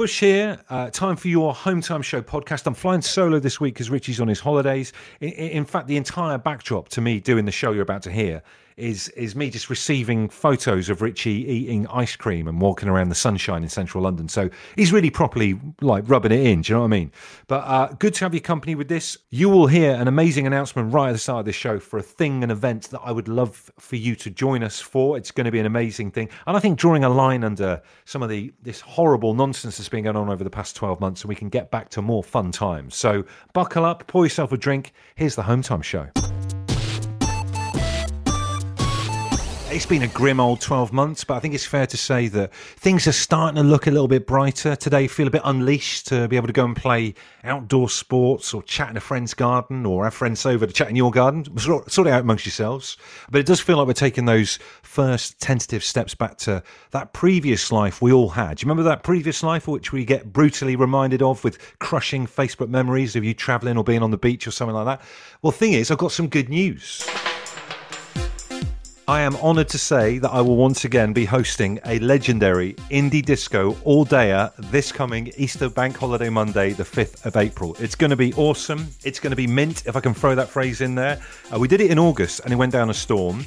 Bush 0.00 0.20
here. 0.20 0.58
Uh, 0.70 0.88
time 0.88 1.14
for 1.14 1.28
your 1.28 1.52
Home 1.52 1.82
Time 1.82 2.00
Show 2.00 2.22
podcast. 2.22 2.66
I'm 2.66 2.72
flying 2.72 3.02
solo 3.02 3.38
this 3.38 3.60
week 3.60 3.74
because 3.74 3.90
Richie's 3.90 4.18
on 4.18 4.28
his 4.28 4.40
holidays. 4.40 4.94
In, 5.20 5.28
in, 5.28 5.64
fact, 5.66 5.88
the 5.88 5.98
entire 5.98 6.38
backdrop 6.38 6.88
to 6.88 7.02
me 7.02 7.20
doing 7.20 7.44
the 7.44 7.52
show 7.52 7.72
you're 7.72 7.82
about 7.82 8.00
to 8.04 8.10
hear 8.10 8.42
is 8.80 9.08
is 9.10 9.36
me 9.36 9.50
just 9.50 9.70
receiving 9.70 10.28
photos 10.28 10.88
of 10.88 11.02
Richie 11.02 11.44
eating 11.46 11.86
ice 11.88 12.16
cream 12.16 12.48
and 12.48 12.60
walking 12.60 12.88
around 12.88 13.10
the 13.10 13.14
sunshine 13.14 13.62
in 13.62 13.68
central 13.68 14.02
London. 14.04 14.28
So 14.28 14.50
he's 14.76 14.92
really 14.92 15.10
properly 15.10 15.60
like 15.80 16.04
rubbing 16.08 16.32
it 16.32 16.46
in. 16.46 16.62
Do 16.62 16.72
you 16.72 16.74
know 16.76 16.80
what 16.80 16.86
I 16.86 16.88
mean? 16.88 17.12
But 17.46 17.64
uh, 17.66 17.86
good 17.98 18.14
to 18.14 18.24
have 18.24 18.34
your 18.34 18.40
company 18.40 18.74
with 18.74 18.88
this. 18.88 19.18
You 19.30 19.48
will 19.48 19.66
hear 19.66 19.92
an 19.92 20.08
amazing 20.08 20.46
announcement 20.46 20.92
right 20.92 21.10
at 21.10 21.12
the 21.12 21.18
start 21.18 21.40
of 21.40 21.46
this 21.46 21.56
show 21.56 21.78
for 21.78 21.98
a 21.98 22.02
thing, 22.02 22.42
an 22.42 22.50
event 22.50 22.90
that 22.90 23.00
I 23.04 23.12
would 23.12 23.28
love 23.28 23.70
for 23.78 23.96
you 23.96 24.16
to 24.16 24.30
join 24.30 24.62
us 24.62 24.80
for. 24.80 25.16
It's 25.16 25.30
going 25.30 25.44
to 25.44 25.50
be 25.50 25.60
an 25.60 25.66
amazing 25.66 26.10
thing, 26.10 26.28
and 26.46 26.56
I 26.56 26.60
think 26.60 26.78
drawing 26.78 27.04
a 27.04 27.08
line 27.10 27.44
under 27.44 27.82
some 28.04 28.22
of 28.22 28.28
the 28.28 28.52
this 28.62 28.80
horrible 28.80 29.34
nonsense 29.34 29.76
that's 29.76 29.88
been 29.88 30.04
going 30.04 30.16
on 30.16 30.28
over 30.28 30.44
the 30.44 30.50
past 30.50 30.76
twelve 30.76 31.00
months, 31.00 31.22
and 31.22 31.28
we 31.28 31.34
can 31.34 31.48
get 31.48 31.70
back 31.70 31.90
to 31.90 32.02
more 32.02 32.22
fun 32.22 32.50
times. 32.50 32.96
So 32.96 33.24
buckle 33.52 33.84
up, 33.84 34.06
pour 34.06 34.24
yourself 34.24 34.52
a 34.52 34.56
drink. 34.56 34.92
Here's 35.14 35.34
the 35.34 35.42
Home 35.42 35.62
Time 35.62 35.82
Show. 35.82 36.08
It's 39.72 39.86
been 39.86 40.02
a 40.02 40.08
grim 40.08 40.40
old 40.40 40.60
12 40.60 40.92
months, 40.92 41.22
but 41.22 41.34
I 41.34 41.38
think 41.38 41.54
it's 41.54 41.64
fair 41.64 41.86
to 41.86 41.96
say 41.96 42.26
that 42.26 42.52
things 42.52 43.06
are 43.06 43.12
starting 43.12 43.54
to 43.54 43.62
look 43.62 43.86
a 43.86 43.92
little 43.92 44.08
bit 44.08 44.26
brighter. 44.26 44.74
Today, 44.74 45.06
feel 45.06 45.28
a 45.28 45.30
bit 45.30 45.42
unleashed 45.44 46.08
to 46.08 46.26
be 46.26 46.34
able 46.34 46.48
to 46.48 46.52
go 46.52 46.64
and 46.64 46.74
play 46.74 47.14
outdoor 47.44 47.88
sports 47.88 48.52
or 48.52 48.64
chat 48.64 48.90
in 48.90 48.96
a 48.96 49.00
friend's 49.00 49.32
garden 49.32 49.86
or 49.86 50.02
have 50.02 50.14
friends 50.14 50.44
over 50.44 50.66
to 50.66 50.72
chat 50.72 50.90
in 50.90 50.96
your 50.96 51.12
garden. 51.12 51.46
Sort 51.58 51.86
it 51.86 52.08
out 52.08 52.22
amongst 52.22 52.46
yourselves. 52.46 52.96
But 53.30 53.38
it 53.38 53.46
does 53.46 53.60
feel 53.60 53.76
like 53.76 53.86
we're 53.86 53.92
taking 53.92 54.24
those 54.24 54.58
first 54.82 55.40
tentative 55.40 55.84
steps 55.84 56.16
back 56.16 56.36
to 56.38 56.64
that 56.90 57.12
previous 57.12 57.70
life 57.70 58.02
we 58.02 58.12
all 58.12 58.30
had. 58.30 58.56
Do 58.56 58.62
you 58.62 58.68
remember 58.68 58.88
that 58.88 59.04
previous 59.04 59.40
life 59.44 59.68
which 59.68 59.92
we 59.92 60.04
get 60.04 60.32
brutally 60.32 60.74
reminded 60.74 61.22
of 61.22 61.44
with 61.44 61.78
crushing 61.78 62.26
Facebook 62.26 62.70
memories 62.70 63.14
of 63.14 63.22
you 63.22 63.34
traveling 63.34 63.76
or 63.76 63.84
being 63.84 64.02
on 64.02 64.10
the 64.10 64.18
beach 64.18 64.48
or 64.48 64.50
something 64.50 64.74
like 64.74 64.86
that? 64.86 65.00
Well, 65.42 65.52
thing 65.52 65.74
is, 65.74 65.92
I've 65.92 65.98
got 65.98 66.10
some 66.10 66.26
good 66.26 66.48
news. 66.48 67.08
I 69.10 69.22
am 69.22 69.34
honoured 69.38 69.68
to 69.70 69.78
say 69.78 70.18
that 70.18 70.30
I 70.30 70.40
will 70.40 70.54
once 70.54 70.84
again 70.84 71.12
be 71.12 71.24
hosting 71.24 71.80
a 71.84 71.98
legendary 71.98 72.74
indie 72.92 73.24
disco 73.24 73.76
all 73.82 74.06
dayer 74.06 74.54
this 74.70 74.92
coming 74.92 75.32
Easter 75.36 75.68
Bank 75.68 75.96
Holiday 75.96 76.28
Monday, 76.28 76.70
the 76.74 76.84
5th 76.84 77.26
of 77.26 77.36
April. 77.36 77.74
It's 77.80 77.96
going 77.96 78.10
to 78.10 78.16
be 78.16 78.32
awesome. 78.34 78.86
It's 79.02 79.18
going 79.18 79.32
to 79.32 79.36
be 79.36 79.48
mint, 79.48 79.84
if 79.88 79.96
I 79.96 80.00
can 80.00 80.14
throw 80.14 80.36
that 80.36 80.48
phrase 80.48 80.80
in 80.80 80.94
there. 80.94 81.20
Uh, 81.52 81.58
we 81.58 81.66
did 81.66 81.80
it 81.80 81.90
in 81.90 81.98
August 81.98 82.42
and 82.44 82.52
it 82.52 82.56
went 82.56 82.70
down 82.70 82.88
a 82.88 82.94
storm. 82.94 83.44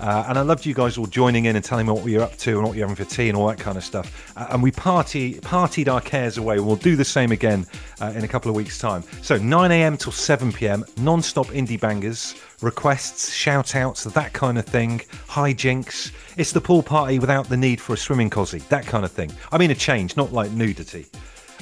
Uh, 0.00 0.24
and 0.28 0.38
I 0.38 0.42
loved 0.42 0.66
you 0.66 0.74
guys 0.74 0.98
all 0.98 1.06
joining 1.06 1.44
in 1.44 1.56
and 1.56 1.64
telling 1.64 1.86
me 1.86 1.92
what 1.92 2.04
you're 2.06 2.22
up 2.22 2.36
to 2.38 2.58
and 2.58 2.66
what 2.66 2.76
you're 2.76 2.88
having 2.88 3.04
for 3.04 3.10
tea 3.10 3.28
and 3.28 3.38
all 3.38 3.46
that 3.48 3.58
kind 3.58 3.76
of 3.76 3.84
stuff. 3.84 4.32
Uh, 4.36 4.48
and 4.50 4.62
we 4.62 4.70
party 4.70 5.34
partied 5.34 5.92
our 5.92 6.00
cares 6.00 6.38
away. 6.38 6.58
We'll 6.60 6.76
do 6.76 6.96
the 6.96 7.04
same 7.04 7.32
again 7.32 7.66
uh, 8.00 8.12
in 8.16 8.24
a 8.24 8.28
couple 8.28 8.50
of 8.50 8.56
weeks' 8.56 8.78
time. 8.78 9.04
So 9.22 9.36
9 9.38 9.70
a.m. 9.70 9.96
till 9.96 10.12
7 10.12 10.52
p.m. 10.52 10.84
non-stop 10.98 11.46
indie 11.48 11.80
bangers, 11.80 12.34
requests, 12.60 13.32
shout 13.32 13.76
outs, 13.76 14.04
that 14.04 14.32
kind 14.32 14.58
of 14.58 14.66
thing, 14.66 15.00
hijinks. 15.28 16.12
It's 16.36 16.52
the 16.52 16.60
pool 16.60 16.82
party 16.82 17.18
without 17.18 17.48
the 17.48 17.56
need 17.56 17.80
for 17.80 17.94
a 17.94 17.96
swimming 17.96 18.30
cosy, 18.30 18.58
that 18.70 18.86
kind 18.86 19.04
of 19.04 19.12
thing. 19.12 19.32
I 19.50 19.58
mean 19.58 19.70
a 19.70 19.74
change, 19.74 20.16
not 20.16 20.32
like 20.32 20.50
nudity. 20.50 21.06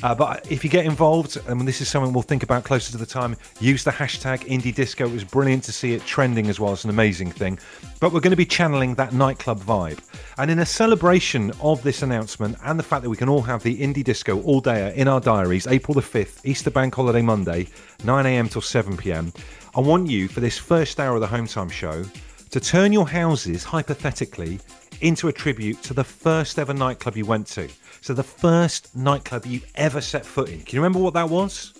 Uh, 0.02 0.14
but 0.14 0.50
if 0.50 0.64
you 0.64 0.70
get 0.70 0.86
involved, 0.86 1.36
and 1.46 1.60
this 1.68 1.80
is 1.80 1.88
something 1.88 2.12
we'll 2.12 2.22
think 2.22 2.42
about 2.42 2.64
closer 2.64 2.90
to 2.92 2.98
the 2.98 3.06
time, 3.06 3.36
use 3.60 3.84
the 3.84 3.90
hashtag 3.90 4.40
indie 4.46 4.74
disco. 4.74 5.06
It 5.06 5.12
was 5.12 5.24
brilliant 5.24 5.64
to 5.64 5.72
see 5.72 5.92
it 5.92 6.04
trending 6.06 6.48
as 6.48 6.58
well. 6.58 6.72
It's 6.72 6.84
an 6.84 6.90
amazing 6.90 7.30
thing. 7.32 7.58
But 8.00 8.12
we're 8.12 8.20
going 8.20 8.30
to 8.30 8.36
be 8.36 8.46
channeling 8.46 8.94
that 8.94 9.12
nightclub 9.12 9.60
vibe. 9.60 10.00
And 10.38 10.50
in 10.50 10.60
a 10.60 10.66
celebration 10.66 11.52
of 11.60 11.82
this 11.82 12.02
announcement 12.02 12.56
and 12.64 12.78
the 12.78 12.82
fact 12.82 13.02
that 13.02 13.10
we 13.10 13.16
can 13.16 13.28
all 13.28 13.42
have 13.42 13.62
the 13.62 13.76
indie 13.76 14.04
disco 14.04 14.40
all 14.42 14.60
day 14.60 14.94
in 14.96 15.06
our 15.06 15.20
diaries, 15.20 15.66
April 15.66 15.94
the 15.94 16.00
5th, 16.00 16.44
Easter 16.44 16.70
Bank 16.70 16.94
Holiday 16.94 17.22
Monday, 17.22 17.68
9 18.04 18.26
a.m. 18.26 18.48
till 18.48 18.62
7 18.62 18.96
p.m., 18.96 19.32
I 19.74 19.80
want 19.80 20.08
you 20.08 20.28
for 20.28 20.40
this 20.40 20.58
first 20.58 20.98
hour 20.98 21.14
of 21.14 21.20
the 21.20 21.26
Home 21.26 21.46
Time 21.46 21.68
show 21.68 22.04
to 22.50 22.58
turn 22.58 22.92
your 22.92 23.06
houses, 23.06 23.62
hypothetically, 23.62 24.58
into 25.00 25.28
a 25.28 25.32
tribute 25.32 25.82
to 25.82 25.94
the 25.94 26.04
first 26.04 26.58
ever 26.58 26.74
nightclub 26.74 27.16
you 27.16 27.26
went 27.26 27.46
to. 27.48 27.68
So 28.00 28.14
the 28.14 28.22
first 28.22 28.94
nightclub 28.96 29.46
you 29.46 29.60
ever 29.74 30.00
set 30.00 30.24
foot 30.24 30.48
in. 30.48 30.60
Can 30.60 30.76
you 30.76 30.80
remember 30.80 30.98
what 30.98 31.14
that 31.14 31.28
was? 31.28 31.74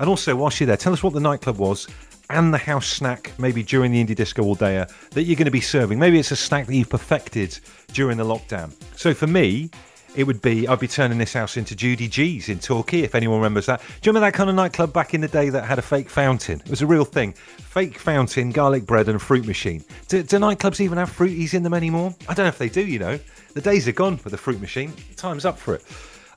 And 0.00 0.08
also, 0.08 0.34
whilst 0.34 0.60
you're 0.60 0.66
there, 0.66 0.76
tell 0.76 0.92
us 0.92 1.02
what 1.02 1.12
the 1.12 1.20
nightclub 1.20 1.58
was 1.58 1.86
and 2.30 2.52
the 2.52 2.58
house 2.58 2.86
snack, 2.86 3.32
maybe 3.38 3.62
during 3.62 3.92
the 3.92 4.02
indie 4.02 4.16
disco 4.16 4.42
all 4.42 4.54
day, 4.54 4.78
uh, 4.78 4.86
that 5.10 5.24
you're 5.24 5.36
going 5.36 5.44
to 5.44 5.50
be 5.50 5.60
serving. 5.60 5.98
Maybe 5.98 6.18
it's 6.18 6.30
a 6.30 6.36
snack 6.36 6.66
that 6.66 6.74
you've 6.74 6.88
perfected 6.88 7.58
during 7.92 8.16
the 8.16 8.24
lockdown. 8.24 8.72
So 8.96 9.12
for 9.12 9.26
me, 9.26 9.70
it 10.14 10.24
would 10.24 10.42
be 10.42 10.68
I'd 10.68 10.80
be 10.80 10.88
turning 10.88 11.18
this 11.18 11.32
house 11.32 11.56
into 11.56 11.74
Judy 11.74 12.08
G's 12.08 12.48
in 12.48 12.58
Torquay, 12.58 13.00
if 13.00 13.14
anyone 13.14 13.38
remembers 13.38 13.66
that. 13.66 13.80
Do 13.80 13.86
you 14.02 14.10
remember 14.10 14.26
that 14.26 14.34
kind 14.34 14.50
of 14.50 14.56
nightclub 14.56 14.92
back 14.92 15.14
in 15.14 15.20
the 15.20 15.28
day 15.28 15.48
that 15.48 15.64
had 15.64 15.78
a 15.78 15.82
fake 15.82 16.10
fountain? 16.10 16.60
It 16.60 16.70
was 16.70 16.82
a 16.82 16.86
real 16.86 17.04
thing. 17.04 17.32
Fake 17.32 17.98
fountain, 17.98 18.50
garlic 18.50 18.84
bread, 18.84 19.08
and 19.08 19.20
fruit 19.20 19.46
machine. 19.46 19.84
Do, 20.08 20.22
do 20.22 20.36
nightclubs 20.36 20.80
even 20.80 20.98
have 20.98 21.10
fruities 21.10 21.54
in 21.54 21.62
them 21.62 21.74
anymore? 21.74 22.14
I 22.28 22.34
don't 22.34 22.44
know 22.44 22.48
if 22.48 22.58
they 22.58 22.68
do, 22.68 22.84
you 22.84 22.98
know. 22.98 23.18
The 23.54 23.60
days 23.60 23.88
are 23.88 23.92
gone 23.92 24.16
for 24.16 24.30
the 24.30 24.36
fruit 24.36 24.60
machine. 24.60 24.92
Time's 25.16 25.44
up 25.44 25.58
for 25.58 25.74
it. 25.74 25.84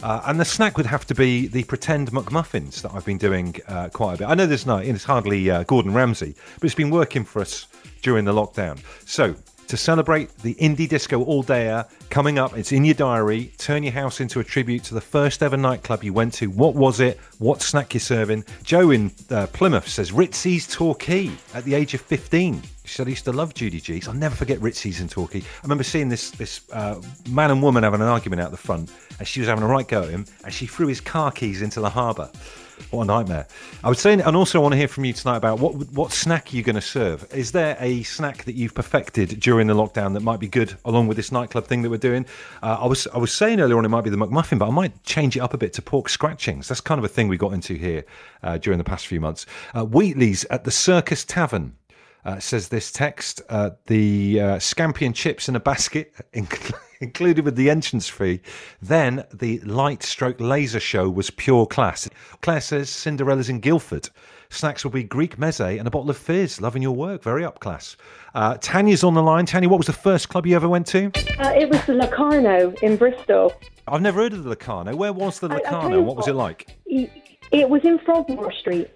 Uh, 0.03 0.21
and 0.25 0.39
the 0.39 0.45
snack 0.45 0.77
would 0.77 0.85
have 0.85 1.05
to 1.07 1.15
be 1.15 1.47
the 1.47 1.63
pretend 1.63 2.11
McMuffins 2.11 2.81
that 2.81 2.93
I've 2.93 3.05
been 3.05 3.17
doing 3.17 3.55
uh, 3.67 3.89
quite 3.89 4.15
a 4.15 4.17
bit. 4.17 4.27
I 4.27 4.35
know 4.35 4.45
there's 4.45 4.65
not, 4.65 4.85
it's 4.85 5.05
hardly 5.05 5.49
uh, 5.49 5.63
Gordon 5.63 5.93
Ramsay, 5.93 6.35
but 6.59 6.65
it's 6.65 6.75
been 6.75 6.89
working 6.89 7.23
for 7.23 7.41
us 7.41 7.67
during 8.01 8.25
the 8.25 8.33
lockdown. 8.33 8.79
So 9.05 9.35
to 9.67 9.77
celebrate 9.77 10.35
the 10.39 10.55
indie 10.55 10.87
disco 10.87 11.23
all 11.23 11.43
dayer 11.43 11.87
coming 12.09 12.39
up. 12.39 12.57
It's 12.57 12.71
in 12.71 12.85
your 12.85 12.95
diary. 12.95 13.51
Turn 13.57 13.83
your 13.83 13.93
house 13.93 14.19
into 14.19 14.39
a 14.39 14.43
tribute 14.43 14.83
to 14.85 14.93
the 14.93 15.01
first 15.01 15.43
ever 15.43 15.57
nightclub 15.57 16.03
you 16.03 16.13
went 16.13 16.33
to. 16.35 16.47
What 16.47 16.75
was 16.75 16.99
it? 16.99 17.19
What 17.39 17.61
snack 17.61 17.93
you're 17.93 18.01
serving? 18.01 18.45
Joe 18.63 18.91
in 18.91 19.11
uh, 19.29 19.47
Plymouth 19.47 19.87
says 19.87 20.11
Ritzy's 20.11 20.67
Torquay 20.67 21.31
at 21.53 21.63
the 21.63 21.73
age 21.73 21.93
of 21.93 22.01
15. 22.01 22.61
She 22.85 22.95
said, 22.95 23.07
I 23.07 23.11
used 23.11 23.25
to 23.25 23.31
love 23.31 23.53
Judy 23.53 23.79
G's. 23.79 24.07
I'll 24.07 24.13
never 24.13 24.35
forget 24.35 24.59
Ritzy's 24.59 25.01
in 25.01 25.07
Torquay. 25.07 25.39
I 25.39 25.63
remember 25.63 25.83
seeing 25.83 26.09
this 26.09 26.31
this 26.31 26.61
uh, 26.71 27.01
man 27.29 27.51
and 27.51 27.61
woman 27.61 27.83
having 27.83 28.01
an 28.01 28.07
argument 28.07 28.41
out 28.41 28.51
the 28.51 28.57
front, 28.57 28.91
and 29.19 29.27
she 29.27 29.39
was 29.39 29.49
having 29.49 29.63
a 29.63 29.67
right 29.67 29.87
go 29.87 30.03
at 30.03 30.09
him, 30.09 30.25
and 30.43 30.53
she 30.53 30.67
threw 30.67 30.87
his 30.87 31.01
car 31.01 31.31
keys 31.31 31.61
into 31.61 31.81
the 31.81 31.89
harbour. 31.89 32.29
What 32.91 33.03
a 33.03 33.05
nightmare! 33.05 33.47
I 33.83 33.89
was 33.89 33.99
saying, 33.99 34.21
and 34.21 34.35
also 34.35 34.59
I 34.59 34.61
want 34.61 34.73
to 34.73 34.77
hear 34.77 34.89
from 34.89 35.05
you 35.05 35.13
tonight 35.13 35.37
about 35.37 35.59
what 35.59 35.75
what 35.91 36.11
snack 36.11 36.53
are 36.53 36.57
you 36.57 36.63
going 36.63 36.75
to 36.75 36.81
serve? 36.81 37.25
Is 37.33 37.51
there 37.51 37.77
a 37.79 38.03
snack 38.03 38.43
that 38.43 38.55
you've 38.55 38.73
perfected 38.73 39.39
during 39.39 39.67
the 39.67 39.73
lockdown 39.73 40.13
that 40.13 40.21
might 40.21 40.39
be 40.39 40.47
good, 40.47 40.75
along 40.83 41.07
with 41.07 41.17
this 41.17 41.31
nightclub 41.31 41.65
thing 41.65 41.81
that 41.83 41.89
we're 41.89 41.97
doing? 41.97 42.25
Uh, 42.61 42.77
I 42.81 42.85
was 42.85 43.07
I 43.13 43.17
was 43.17 43.31
saying 43.31 43.61
earlier 43.61 43.77
on 43.77 43.85
it 43.85 43.89
might 43.89 44.03
be 44.03 44.09
the 44.09 44.17
McMuffin, 44.17 44.59
but 44.59 44.67
I 44.67 44.71
might 44.71 45.03
change 45.03 45.37
it 45.37 45.39
up 45.39 45.53
a 45.53 45.57
bit 45.57 45.73
to 45.73 45.81
pork 45.81 46.09
scratchings. 46.09 46.67
That's 46.67 46.81
kind 46.81 46.99
of 46.99 47.05
a 47.05 47.09
thing 47.09 47.29
we 47.29 47.37
got 47.37 47.53
into 47.53 47.75
here 47.75 48.03
uh, 48.43 48.57
during 48.57 48.77
the 48.77 48.83
past 48.83 49.07
few 49.07 49.21
months. 49.21 49.45
Uh, 49.73 49.85
Wheatley's 49.85 50.43
at 50.45 50.65
the 50.65 50.71
Circus 50.71 51.23
Tavern. 51.23 51.73
Uh, 52.25 52.39
says 52.39 52.69
this 52.69 52.91
text, 52.91 53.41
uh, 53.49 53.69
the 53.85 54.39
uh, 54.39 54.45
scampi 54.57 55.05
and 55.05 55.15
chips 55.15 55.47
in 55.47 55.55
a 55.55 55.59
basket, 55.59 56.11
included 56.99 57.45
with 57.45 57.55
the 57.55 57.69
entrance 57.69 58.09
fee. 58.09 58.41
Then 58.81 59.25
the 59.31 59.59
light 59.59 60.01
stroke 60.01 60.39
laser 60.39 60.79
show 60.79 61.07
was 61.07 61.29
pure 61.29 61.67
class. 61.67 62.09
Claire 62.41 62.61
says 62.61 62.89
Cinderella's 62.89 63.49
in 63.49 63.59
Guildford. 63.59 64.09
Snacks 64.49 64.83
will 64.83 64.91
be 64.91 65.03
Greek 65.03 65.37
meze 65.37 65.77
and 65.77 65.87
a 65.87 65.91
bottle 65.91 66.09
of 66.09 66.17
fizz. 66.17 66.61
Loving 66.61 66.81
your 66.81 66.95
work, 66.95 67.21
very 67.21 67.43
up 67.43 67.59
class. 67.59 67.97
Uh, 68.33 68.57
Tanya's 68.59 69.03
on 69.03 69.13
the 69.13 69.21
line. 69.21 69.45
Tanya, 69.45 69.69
what 69.69 69.77
was 69.77 69.87
the 69.87 69.93
first 69.93 70.29
club 70.29 70.45
you 70.45 70.55
ever 70.55 70.69
went 70.69 70.87
to? 70.87 71.07
Uh, 71.39 71.53
it 71.55 71.69
was 71.69 71.83
the 71.85 71.93
Locarno 71.93 72.73
in 72.81 72.95
Bristol. 72.95 73.53
I've 73.87 74.01
never 74.01 74.21
heard 74.21 74.33
of 74.33 74.43
the 74.43 74.49
Locarno. 74.49 74.95
Where 74.95 75.13
was 75.13 75.39
the 75.39 75.47
Locarno? 75.47 76.01
What 76.01 76.15
was 76.15 76.27
it 76.27 76.33
like? 76.33 76.75
It 76.85 77.69
was 77.69 77.81
in 77.83 77.99
Frogmore 77.99 78.51
Street, 78.53 78.89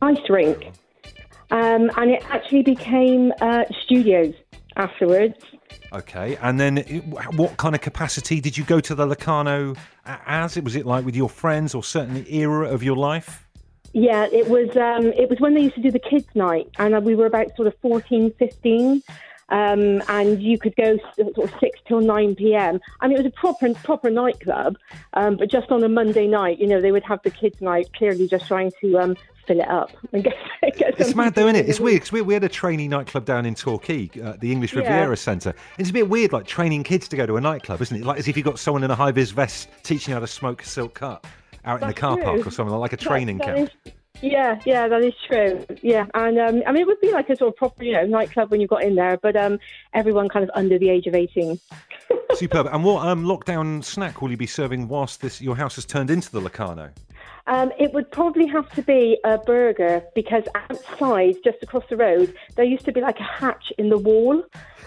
ice 0.00 0.18
rink. 0.28 0.72
Um, 1.52 1.90
and 1.98 2.10
it 2.10 2.24
actually 2.30 2.62
became 2.62 3.30
uh, 3.42 3.64
studios 3.84 4.34
afterwards. 4.76 5.36
Okay, 5.92 6.36
and 6.36 6.58
then 6.58 6.78
what 7.36 7.58
kind 7.58 7.74
of 7.74 7.82
capacity 7.82 8.40
did 8.40 8.56
you 8.56 8.64
go 8.64 8.80
to 8.80 8.94
the 8.94 9.04
Locarno 9.04 9.74
as? 10.06 10.58
Was 10.58 10.76
it 10.76 10.86
like 10.86 11.04
with 11.04 11.14
your 11.14 11.28
friends 11.28 11.74
or 11.74 11.84
certain 11.84 12.26
era 12.26 12.66
of 12.68 12.82
your 12.82 12.96
life? 12.96 13.46
Yeah, 13.92 14.26
it 14.32 14.48
was. 14.48 14.74
Um, 14.76 15.12
it 15.12 15.28
was 15.28 15.38
when 15.40 15.54
they 15.54 15.60
used 15.60 15.74
to 15.74 15.82
do 15.82 15.90
the 15.90 15.98
kids' 15.98 16.28
night, 16.34 16.70
and 16.78 17.04
we 17.04 17.14
were 17.14 17.26
about 17.26 17.54
sort 17.54 17.68
of 17.68 17.74
14, 17.82 18.32
15. 18.38 19.02
Um, 19.52 20.02
and 20.08 20.42
you 20.42 20.58
could 20.58 20.74
go 20.76 20.98
sort 21.14 21.36
of 21.36 21.52
six 21.60 21.78
till 21.86 22.00
nine 22.00 22.34
p.m. 22.34 22.80
I 23.00 23.06
mean, 23.06 23.18
it 23.18 23.22
was 23.22 23.26
a 23.26 23.36
proper 23.36 23.74
proper 23.74 24.08
nightclub, 24.08 24.78
um, 25.12 25.36
but 25.36 25.50
just 25.50 25.70
on 25.70 25.84
a 25.84 25.90
Monday 25.90 26.26
night, 26.26 26.58
you 26.58 26.66
know, 26.66 26.80
they 26.80 26.90
would 26.90 27.04
have 27.04 27.20
the 27.22 27.30
kids' 27.30 27.60
night, 27.60 27.92
clearly 27.92 28.26
just 28.26 28.46
trying 28.46 28.72
to 28.80 28.98
um, 28.98 29.16
fill 29.46 29.60
it 29.60 29.68
up 29.68 29.90
and 30.12 30.24
get, 30.24 30.34
get 30.76 30.98
It's 30.98 31.14
mad 31.14 31.34
though, 31.34 31.48
isn't 31.48 31.56
it? 31.56 31.68
It's 31.68 31.80
weird 31.80 31.96
because 31.96 32.12
we, 32.12 32.22
we, 32.22 32.34
had 32.34 32.44
a 32.44 32.48
trainee 32.48 32.88
nightclub 32.88 33.26
down 33.26 33.44
in 33.44 33.54
Torquay, 33.54 34.10
uh, 34.22 34.34
the 34.40 34.50
English 34.50 34.72
Riviera 34.72 35.10
yeah. 35.10 35.14
Centre. 35.14 35.54
It's 35.78 35.90
a 35.90 35.92
bit 35.92 36.08
weird, 36.08 36.32
like 36.32 36.46
training 36.46 36.84
kids 36.84 37.06
to 37.08 37.16
go 37.16 37.26
to 37.26 37.36
a 37.36 37.40
nightclub, 37.40 37.80
isn't 37.82 37.96
it? 37.96 38.04
Like 38.04 38.18
as 38.18 38.28
if 38.28 38.36
you've 38.36 38.46
got 38.46 38.58
someone 38.58 38.84
in 38.84 38.90
a 38.90 38.94
high 38.94 39.12
vis 39.12 39.32
vest 39.32 39.68
teaching 39.82 40.12
you 40.12 40.14
how 40.14 40.20
to 40.20 40.26
smoke 40.26 40.62
a 40.62 40.66
silk 40.66 40.94
cut 40.94 41.26
out 41.64 41.80
That's 41.80 41.82
in 41.82 41.88
the 41.88 41.94
car 41.94 42.16
true. 42.16 42.24
park 42.24 42.46
or 42.46 42.50
something 42.50 42.74
like 42.74 42.92
a 42.92 42.96
training 42.96 43.38
that, 43.38 43.44
camp. 43.44 43.70
That 43.84 43.92
is, 43.92 43.92
yeah, 44.22 44.60
yeah, 44.64 44.88
that 44.88 45.02
is 45.02 45.14
true. 45.26 45.64
Yeah, 45.82 46.06
and 46.14 46.38
um, 46.38 46.62
I 46.66 46.72
mean, 46.72 46.82
it 46.82 46.86
would 46.86 47.00
be 47.00 47.12
like 47.12 47.28
a 47.28 47.36
sort 47.36 47.48
of 47.48 47.56
proper, 47.56 47.84
you 47.84 47.92
know, 47.92 48.06
nightclub 48.06 48.50
when 48.50 48.60
you 48.60 48.66
got 48.66 48.82
in 48.82 48.94
there, 48.94 49.18
but 49.18 49.36
um, 49.36 49.58
everyone 49.92 50.28
kind 50.28 50.44
of 50.44 50.50
under 50.54 50.78
the 50.78 50.88
age 50.88 51.06
of 51.06 51.14
eighteen. 51.14 51.58
Superb. 52.34 52.68
And 52.72 52.84
what 52.84 53.06
um, 53.06 53.24
lockdown 53.24 53.84
snack 53.84 54.22
will 54.22 54.30
you 54.30 54.36
be 54.36 54.46
serving 54.46 54.88
whilst 54.88 55.20
this 55.20 55.42
your 55.42 55.56
house 55.56 55.74
has 55.74 55.84
turned 55.84 56.10
into 56.10 56.30
the 56.30 56.40
Locarno? 56.40 56.90
Um, 57.46 57.72
it 57.78 57.92
would 57.92 58.10
probably 58.10 58.46
have 58.46 58.70
to 58.74 58.82
be 58.82 59.18
a 59.24 59.38
burger 59.38 60.02
because 60.14 60.44
outside, 60.54 61.36
just 61.44 61.58
across 61.62 61.84
the 61.90 61.96
road, 61.96 62.34
there 62.54 62.64
used 62.64 62.84
to 62.84 62.92
be 62.92 63.00
like 63.00 63.18
a 63.18 63.24
hatch 63.24 63.72
in 63.78 63.88
the 63.88 63.98
wall, 63.98 64.42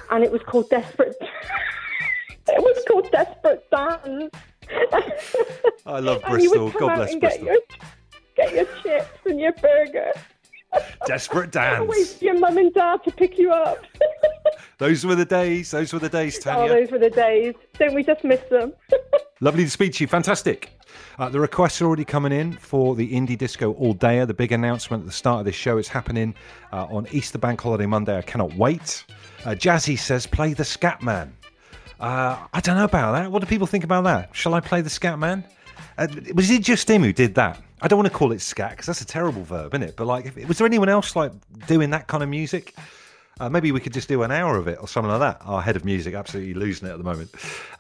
and 0.09 0.23
it 0.23 0.31
was 0.31 0.41
called 0.41 0.69
Desperate. 0.69 1.15
it 2.47 2.61
was 2.61 2.83
called 2.87 3.11
Desperate 3.11 3.63
Dan. 3.69 4.29
I 5.85 5.99
love 5.99 6.21
Bristol. 6.29 6.71
God 6.71 6.95
bless 6.95 7.15
Bristol. 7.15 7.45
Your, 7.45 7.57
your 8.55 8.65
chips 8.81 9.19
and 9.25 9.39
your 9.39 9.53
burger. 9.53 10.11
Desperate 11.05 11.55
And 11.55 11.87
wait 11.87 12.07
for 12.07 12.25
your 12.25 12.39
mum 12.39 12.57
and 12.57 12.73
dad 12.73 13.03
to 13.05 13.11
pick 13.11 13.37
you 13.37 13.51
up. 13.51 13.77
Those 14.77 15.05
were 15.05 15.15
the 15.15 15.25
days. 15.25 15.71
Those 15.71 15.93
were 15.93 15.99
the 15.99 16.09
days, 16.09 16.45
oh, 16.45 16.67
those 16.67 16.91
were 16.91 16.99
the 16.99 17.09
days. 17.09 17.53
Don't 17.79 17.93
we 17.93 18.03
just 18.03 18.25
miss 18.25 18.41
them? 18.49 18.73
Lovely 19.39 19.63
to 19.63 19.69
speak 19.69 19.93
to 19.93 20.03
you. 20.03 20.07
Fantastic. 20.07 20.71
Uh, 21.17 21.29
the 21.29 21.39
requests 21.39 21.81
are 21.81 21.85
already 21.85 22.03
coming 22.03 22.33
in 22.33 22.51
for 22.51 22.93
the 22.95 23.09
Indie 23.13 23.37
Disco 23.37 23.71
All 23.73 23.95
Dayer. 23.95 24.27
The 24.27 24.33
big 24.33 24.51
announcement 24.51 25.01
at 25.01 25.07
the 25.07 25.13
start 25.13 25.39
of 25.39 25.45
this 25.45 25.55
show 25.55 25.77
is 25.77 25.87
happening 25.87 26.35
uh, 26.73 26.85
on 26.85 27.07
Easter 27.11 27.37
Bank 27.37 27.61
Holiday 27.61 27.85
Monday. 27.85 28.17
I 28.17 28.21
cannot 28.21 28.53
wait. 28.55 29.05
Uh, 29.45 29.51
Jazzy 29.51 29.97
says, 29.97 30.27
play 30.27 30.53
the 30.53 30.65
Scat 30.65 31.01
Man. 31.01 31.33
Uh, 31.99 32.37
I 32.53 32.59
don't 32.59 32.75
know 32.75 32.83
about 32.83 33.13
that. 33.13 33.31
What 33.31 33.39
do 33.39 33.47
people 33.47 33.67
think 33.67 33.85
about 33.85 34.03
that? 34.03 34.29
Shall 34.33 34.53
I 34.53 34.59
play 34.59 34.81
the 34.81 34.89
Scat 34.89 35.19
Man? 35.19 35.45
Uh, 35.97 36.07
was 36.33 36.49
it 36.49 36.63
just 36.63 36.89
him 36.89 37.01
who 37.01 37.13
did 37.13 37.35
that? 37.35 37.61
I 37.81 37.87
don't 37.87 37.97
want 37.97 38.11
to 38.11 38.17
call 38.17 38.31
it 38.31 38.41
scat 38.41 38.71
because 38.71 38.85
that's 38.85 39.01
a 39.01 39.05
terrible 39.05 39.43
verb, 39.43 39.73
isn't 39.73 39.83
it? 39.83 39.95
But 39.95 40.07
like, 40.07 40.33
was 40.47 40.57
there 40.57 40.65
anyone 40.65 40.89
else 40.89 41.15
like 41.15 41.31
doing 41.67 41.89
that 41.91 42.07
kind 42.07 42.23
of 42.23 42.29
music? 42.29 42.73
Uh, 43.37 43.49
maybe 43.49 43.73
we 43.73 43.81
could 43.81 43.91
just 43.91 44.07
do 44.07 44.23
an 44.23 44.31
hour 44.31 44.55
of 44.55 44.67
it 44.69 44.77
or 44.79 44.87
something 44.87 45.11
like 45.11 45.19
that. 45.19 45.41
Our 45.45 45.61
head 45.61 45.75
of 45.75 45.83
music 45.83 46.13
absolutely 46.13 46.53
losing 46.53 46.87
it 46.87 46.91
at 46.91 46.97
the 46.97 47.03
moment. 47.03 47.31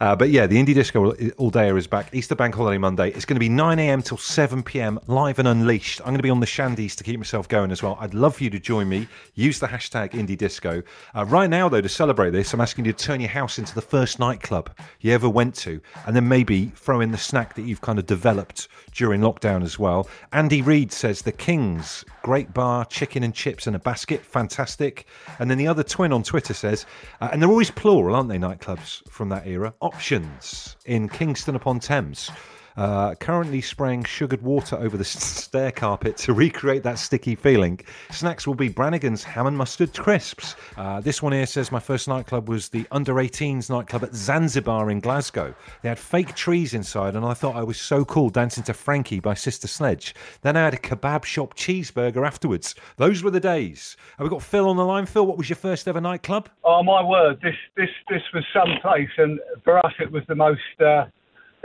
Uh, 0.01 0.13
but 0.13 0.29
yeah, 0.29 0.47
the 0.47 0.57
Indie 0.61 0.73
Disco 0.73 1.13
All- 1.37 1.49
Day 1.49 1.69
is 1.69 1.87
back. 1.87 2.13
Easter 2.13 2.35
Bank 2.35 2.53
Holiday 2.53 2.77
Monday. 2.77 3.11
It's 3.11 3.23
going 3.23 3.37
to 3.37 3.39
be 3.39 3.47
9 3.47 3.79
a.m. 3.79 4.01
till 4.01 4.17
7 4.17 4.63
p.m. 4.63 4.99
live 5.07 5.39
and 5.39 5.47
unleashed. 5.47 6.01
I'm 6.01 6.07
going 6.07 6.17
to 6.17 6.23
be 6.23 6.29
on 6.29 6.41
the 6.41 6.45
shandies 6.45 6.93
to 6.97 7.05
keep 7.05 7.17
myself 7.17 7.47
going 7.47 7.71
as 7.71 7.81
well. 7.81 7.97
I'd 8.01 8.13
love 8.13 8.35
for 8.35 8.43
you 8.43 8.49
to 8.49 8.59
join 8.59 8.89
me. 8.89 9.07
Use 9.35 9.59
the 9.59 9.67
hashtag 9.67 10.11
Indie 10.11 10.37
Disco. 10.37 10.83
Uh, 11.15 11.23
right 11.23 11.49
now, 11.49 11.69
though, 11.69 11.79
to 11.79 11.87
celebrate 11.87 12.31
this, 12.31 12.53
I'm 12.53 12.59
asking 12.59 12.83
you 12.83 12.91
to 12.91 13.05
turn 13.05 13.21
your 13.21 13.29
house 13.29 13.57
into 13.57 13.73
the 13.73 13.81
first 13.81 14.19
nightclub 14.19 14.69
you 14.99 15.13
ever 15.13 15.29
went 15.29 15.55
to, 15.55 15.79
and 16.05 16.13
then 16.13 16.27
maybe 16.27 16.65
throw 16.75 16.99
in 16.99 17.11
the 17.11 17.17
snack 17.17 17.53
that 17.55 17.61
you've 17.61 17.79
kind 17.79 17.97
of 17.97 18.05
developed 18.05 18.67
during 18.91 19.21
lockdown 19.21 19.63
as 19.63 19.79
well. 19.79 20.09
Andy 20.33 20.61
Reid 20.61 20.91
says 20.91 21.21
the 21.21 21.31
Kings, 21.31 22.03
great 22.25 22.51
bar, 22.55 22.83
chicken 22.85 23.21
and 23.21 23.35
chips 23.35 23.67
in 23.67 23.75
a 23.75 23.79
basket, 23.79 24.25
fantastic. 24.25 25.05
And 25.37 25.47
then 25.47 25.59
the 25.59 25.67
other 25.67 25.83
twin 25.83 26.11
on 26.11 26.23
Twitter 26.23 26.55
says, 26.55 26.87
uh, 27.21 27.29
and 27.31 27.39
they're 27.39 27.51
always 27.51 27.69
plural, 27.69 28.15
aren't 28.15 28.29
they, 28.29 28.39
nightclubs 28.39 29.07
from 29.11 29.29
that 29.29 29.45
era? 29.45 29.75
Options 29.79 30.75
in 30.87 31.07
Kingston 31.07 31.55
upon 31.55 31.79
Thames. 31.79 32.31
Uh, 32.77 33.15
currently 33.15 33.61
spraying 33.61 34.03
sugared 34.03 34.41
water 34.41 34.75
over 34.77 34.97
the 34.97 35.03
stair 35.05 35.71
carpet 35.71 36.17
to 36.17 36.33
recreate 36.33 36.83
that 36.83 36.99
sticky 36.99 37.35
feeling. 37.35 37.79
Snacks 38.11 38.45
will 38.45 38.55
be 38.55 38.67
Brannigan's 38.67 39.23
ham 39.23 39.47
and 39.47 39.57
mustard 39.57 39.93
crisps. 39.93 40.55
Uh, 40.77 40.99
this 40.99 41.21
one 41.21 41.31
here 41.31 41.45
says 41.45 41.71
my 41.71 41.79
first 41.79 42.07
nightclub 42.07 42.49
was 42.49 42.69
the 42.69 42.85
under 42.91 43.13
18s 43.15 43.69
nightclub 43.69 44.03
at 44.03 44.13
Zanzibar 44.13 44.91
in 44.91 44.99
Glasgow. 44.99 45.53
They 45.81 45.89
had 45.89 45.99
fake 45.99 46.35
trees 46.35 46.73
inside, 46.73 47.15
and 47.15 47.25
I 47.25 47.33
thought 47.33 47.55
I 47.55 47.63
was 47.63 47.79
so 47.79 48.03
cool 48.03 48.29
dancing 48.29 48.63
to 48.65 48.73
Frankie 48.73 49.19
by 49.19 49.33
Sister 49.33 49.67
Sledge. 49.67 50.13
Then 50.41 50.57
I 50.57 50.65
had 50.65 50.73
a 50.73 50.77
kebab 50.77 51.23
shop 51.23 51.55
cheeseburger 51.55 52.25
afterwards. 52.25 52.75
Those 52.97 53.23
were 53.23 53.31
the 53.31 53.39
days. 53.39 53.95
Have 54.17 54.25
we 54.25 54.29
got 54.29 54.43
Phil 54.43 54.67
on 54.67 54.77
the 54.77 54.85
line? 54.85 55.05
Phil, 55.05 55.25
what 55.25 55.37
was 55.37 55.49
your 55.49 55.55
first 55.55 55.87
ever 55.87 56.01
nightclub? 56.01 56.49
Oh 56.63 56.83
my 56.83 57.03
word! 57.03 57.39
This 57.41 57.55
this 57.77 57.89
this 58.09 58.21
was 58.33 58.43
some 58.53 58.79
place, 58.81 59.09
and 59.17 59.39
for 59.63 59.83
us 59.85 59.93
it 59.99 60.11
was 60.11 60.23
the 60.27 60.35
most. 60.35 60.59
Uh, 60.79 61.05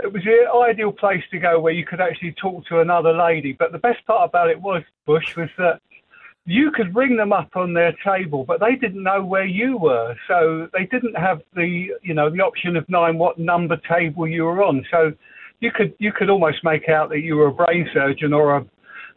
it 0.02 0.12
was 0.12 0.22
the 0.24 0.50
ideal 0.70 0.92
place 0.92 1.22
to 1.30 1.38
go 1.38 1.60
where 1.60 1.72
you 1.72 1.84
could 1.84 2.00
actually 2.00 2.32
talk 2.32 2.66
to 2.66 2.80
another 2.80 3.12
lady. 3.12 3.52
But 3.52 3.72
the 3.72 3.78
best 3.78 4.04
part 4.06 4.28
about 4.28 4.50
it 4.50 4.60
was 4.60 4.82
Bush 5.06 5.36
was 5.36 5.48
that 5.58 5.80
you 6.46 6.70
could 6.70 6.94
ring 6.94 7.16
them 7.16 7.32
up 7.32 7.50
on 7.54 7.74
their 7.74 7.94
table, 8.04 8.44
but 8.44 8.60
they 8.60 8.74
didn't 8.74 9.02
know 9.02 9.24
where 9.24 9.44
you 9.44 9.76
were, 9.76 10.16
so 10.26 10.68
they 10.72 10.86
didn't 10.86 11.16
have 11.16 11.42
the 11.54 11.90
you 12.02 12.14
know 12.14 12.30
the 12.30 12.40
option 12.40 12.76
of 12.76 12.88
knowing 12.88 13.18
what 13.18 13.38
number 13.38 13.76
table 13.88 14.26
you 14.26 14.44
were 14.44 14.62
on. 14.62 14.84
So 14.90 15.12
you 15.60 15.70
could 15.70 15.94
you 15.98 16.12
could 16.12 16.30
almost 16.30 16.64
make 16.64 16.88
out 16.88 17.10
that 17.10 17.20
you 17.20 17.36
were 17.36 17.48
a 17.48 17.52
brain 17.52 17.88
surgeon 17.92 18.32
or 18.32 18.56
a 18.56 18.66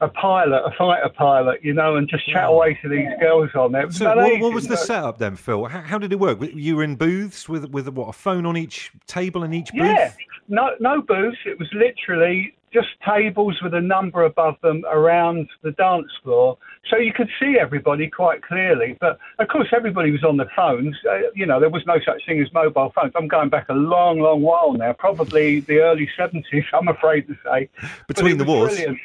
a 0.02 0.10
pilot, 0.10 0.62
a 0.66 0.72
fighter 0.78 1.10
pilot, 1.10 1.64
you 1.64 1.74
know, 1.74 1.96
and 1.96 2.10
just 2.10 2.28
chat 2.28 2.50
away 2.50 2.78
to 2.82 2.90
these 2.90 3.08
girls 3.20 3.50
on 3.56 3.72
there. 3.72 3.90
So, 3.92 4.16
what, 4.16 4.40
what 4.40 4.54
was 4.54 4.68
the 4.68 4.76
setup 4.76 5.18
then, 5.18 5.36
Phil? 5.36 5.66
How, 5.66 5.82
how 5.82 5.98
did 5.98 6.12
it 6.12 6.20
work? 6.20 6.40
You 6.42 6.76
were 6.76 6.84
in 6.84 6.96
booths 6.96 7.48
with 7.48 7.70
with 7.70 7.88
what 7.90 8.10
a 8.10 8.14
phone 8.14 8.46
on 8.46 8.58
each 8.58 8.92
table 9.08 9.44
in 9.44 9.54
each 9.54 9.72
booth. 9.72 9.82
Yeah, 9.82 10.12
no, 10.48 10.72
no 10.80 11.02
booths. 11.02 11.38
It 11.46 11.60
was 11.60 11.68
literally 11.74 12.56
just 12.74 12.88
tables 13.08 13.60
with 13.62 13.74
a 13.74 13.82
number 13.82 14.24
above 14.24 14.56
them 14.64 14.84
around 14.90 15.48
the 15.62 15.72
dance 15.72 16.12
floor, 16.24 16.58
so 16.90 16.98
you 16.98 17.14
could 17.14 17.30
see 17.40 17.58
everybody 17.60 18.10
quite 18.10 18.42
clearly. 18.42 18.98
But 19.00 19.20
of 19.38 19.48
course, 19.48 19.68
everybody 19.76 20.12
was 20.12 20.24
on 20.24 20.38
their 20.38 20.52
phones. 20.56 20.96
Uh, 21.08 21.30
you 21.36 21.46
know, 21.46 21.60
there 21.60 21.70
was 21.70 21.84
no 21.86 21.98
such 22.06 22.26
thing 22.26 22.42
as 22.42 22.52
mobile 22.52 22.92
phones. 22.96 23.14
I'm 23.16 23.28
going 23.28 23.50
back 23.50 23.70
a 23.70 23.74
long, 23.74 24.20
long 24.20 24.42
while 24.42 24.74
now, 24.74 24.94
probably 24.94 25.60
the 25.62 25.80
early 25.80 26.10
'70s. 26.18 26.66
I'm 26.74 26.88
afraid 26.88 27.28
to 27.28 27.36
say. 27.46 27.70
Between 28.08 28.38
the 28.38 28.46
wars. 28.46 28.74
brilliant. 28.74 29.00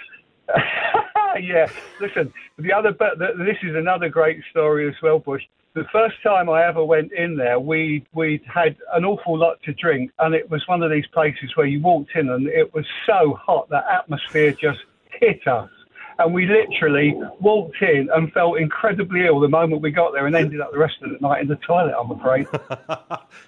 yeah, 1.41 1.71
listen. 2.01 2.33
The 2.59 2.73
other, 2.73 2.93
but 2.93 3.19
th- 3.19 3.37
this 3.39 3.57
is 3.63 3.75
another 3.77 4.09
great 4.09 4.41
story 4.51 4.89
as 4.89 4.95
well, 5.03 5.19
Bush. 5.19 5.43
The 5.75 5.85
first 5.93 6.17
time 6.23 6.49
I 6.49 6.67
ever 6.67 6.85
went 6.85 7.13
in 7.13 7.37
there, 7.37 7.61
we 7.61 8.05
we 8.13 8.43
had 8.53 8.77
an 8.95 9.05
awful 9.05 9.39
lot 9.39 9.63
to 9.65 9.73
drink, 9.75 10.11
and 10.19 10.35
it 10.35 10.51
was 10.51 10.67
one 10.67 10.83
of 10.83 10.91
these 10.91 11.07
places 11.09 11.55
where 11.57 11.67
you 11.67 11.81
walked 11.81 12.17
in 12.17 12.31
and 12.31 12.47
it 12.49 12.73
was 12.75 12.87
so 13.07 13.35
hot 13.41 13.69
that 13.71 13.85
atmosphere 13.91 14.53
just 14.53 14.81
hit 15.21 15.47
us, 15.47 15.71
and 16.19 16.33
we 16.33 16.47
literally 16.47 17.15
walked 17.41 17.81
in 17.83 18.09
and 18.15 18.33
felt 18.33 18.59
incredibly 18.59 19.27
ill 19.27 19.41
the 19.41 19.49
moment 19.49 19.83
we 19.83 19.91
got 19.91 20.13
there, 20.13 20.27
and 20.27 20.35
ended 20.35 20.61
up 20.61 20.73
the 20.73 20.79
rest 20.79 20.97
of 21.03 21.11
the 21.11 21.19
night 21.21 21.43
in 21.43 21.49
the 21.49 21.57
toilet. 21.57 21.95
I'm 21.99 22.11
afraid. 22.11 22.49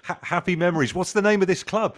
Happy 0.23 0.55
memories. 0.55 0.95
What's 0.95 1.13
the 1.13 1.21
name 1.21 1.41
of 1.41 1.47
this 1.47 1.63
club? 1.63 1.97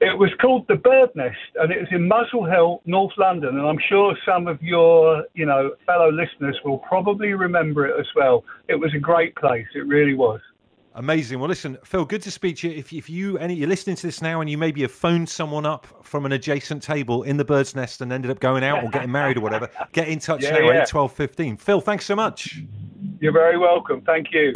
It 0.00 0.18
was 0.18 0.30
called 0.40 0.66
the 0.66 0.76
Bird 0.76 1.10
Nest, 1.14 1.36
and 1.56 1.70
it 1.70 1.78
was 1.78 1.88
in 1.90 2.08
Muswell 2.08 2.44
Hill, 2.44 2.80
North 2.86 3.12
London. 3.18 3.58
And 3.58 3.66
I'm 3.66 3.78
sure 3.86 4.16
some 4.24 4.46
of 4.46 4.62
your, 4.62 5.24
you 5.34 5.44
know, 5.44 5.72
fellow 5.84 6.10
listeners 6.10 6.58
will 6.64 6.78
probably 6.78 7.34
remember 7.34 7.86
it 7.86 8.00
as 8.00 8.06
well. 8.16 8.42
It 8.68 8.76
was 8.76 8.94
a 8.94 8.98
great 8.98 9.36
place. 9.36 9.66
It 9.74 9.86
really 9.86 10.14
was. 10.14 10.40
Amazing. 10.94 11.38
Well, 11.38 11.48
listen, 11.48 11.76
Phil, 11.84 12.04
good 12.04 12.22
to 12.22 12.30
speak 12.30 12.56
to 12.58 12.68
you. 12.68 12.76
If, 12.76 12.92
if 12.92 13.08
you 13.08 13.38
any 13.38 13.54
you're 13.54 13.68
listening 13.68 13.94
to 13.96 14.06
this 14.06 14.20
now 14.20 14.40
and 14.40 14.50
you 14.50 14.58
maybe 14.58 14.80
have 14.82 14.90
phoned 14.90 15.28
someone 15.28 15.64
up 15.64 15.86
from 16.02 16.26
an 16.26 16.32
adjacent 16.32 16.82
table 16.82 17.22
in 17.22 17.36
the 17.36 17.44
bird's 17.44 17.76
nest 17.76 18.00
and 18.00 18.12
ended 18.12 18.30
up 18.30 18.40
going 18.40 18.64
out 18.64 18.82
or 18.82 18.90
getting 18.90 19.12
married 19.12 19.36
or 19.36 19.40
whatever, 19.40 19.70
get 19.92 20.08
in 20.08 20.18
touch 20.18 20.42
Yeah, 20.42 20.50
now 20.50 20.70
yeah. 20.70 20.80
at 20.80 20.88
12 20.88 21.12
15. 21.12 21.56
Phil, 21.58 21.80
thanks 21.80 22.06
so 22.06 22.16
much. 22.16 22.60
You're 23.20 23.32
very 23.32 23.56
welcome. 23.56 24.00
Thank 24.00 24.32
you. 24.32 24.52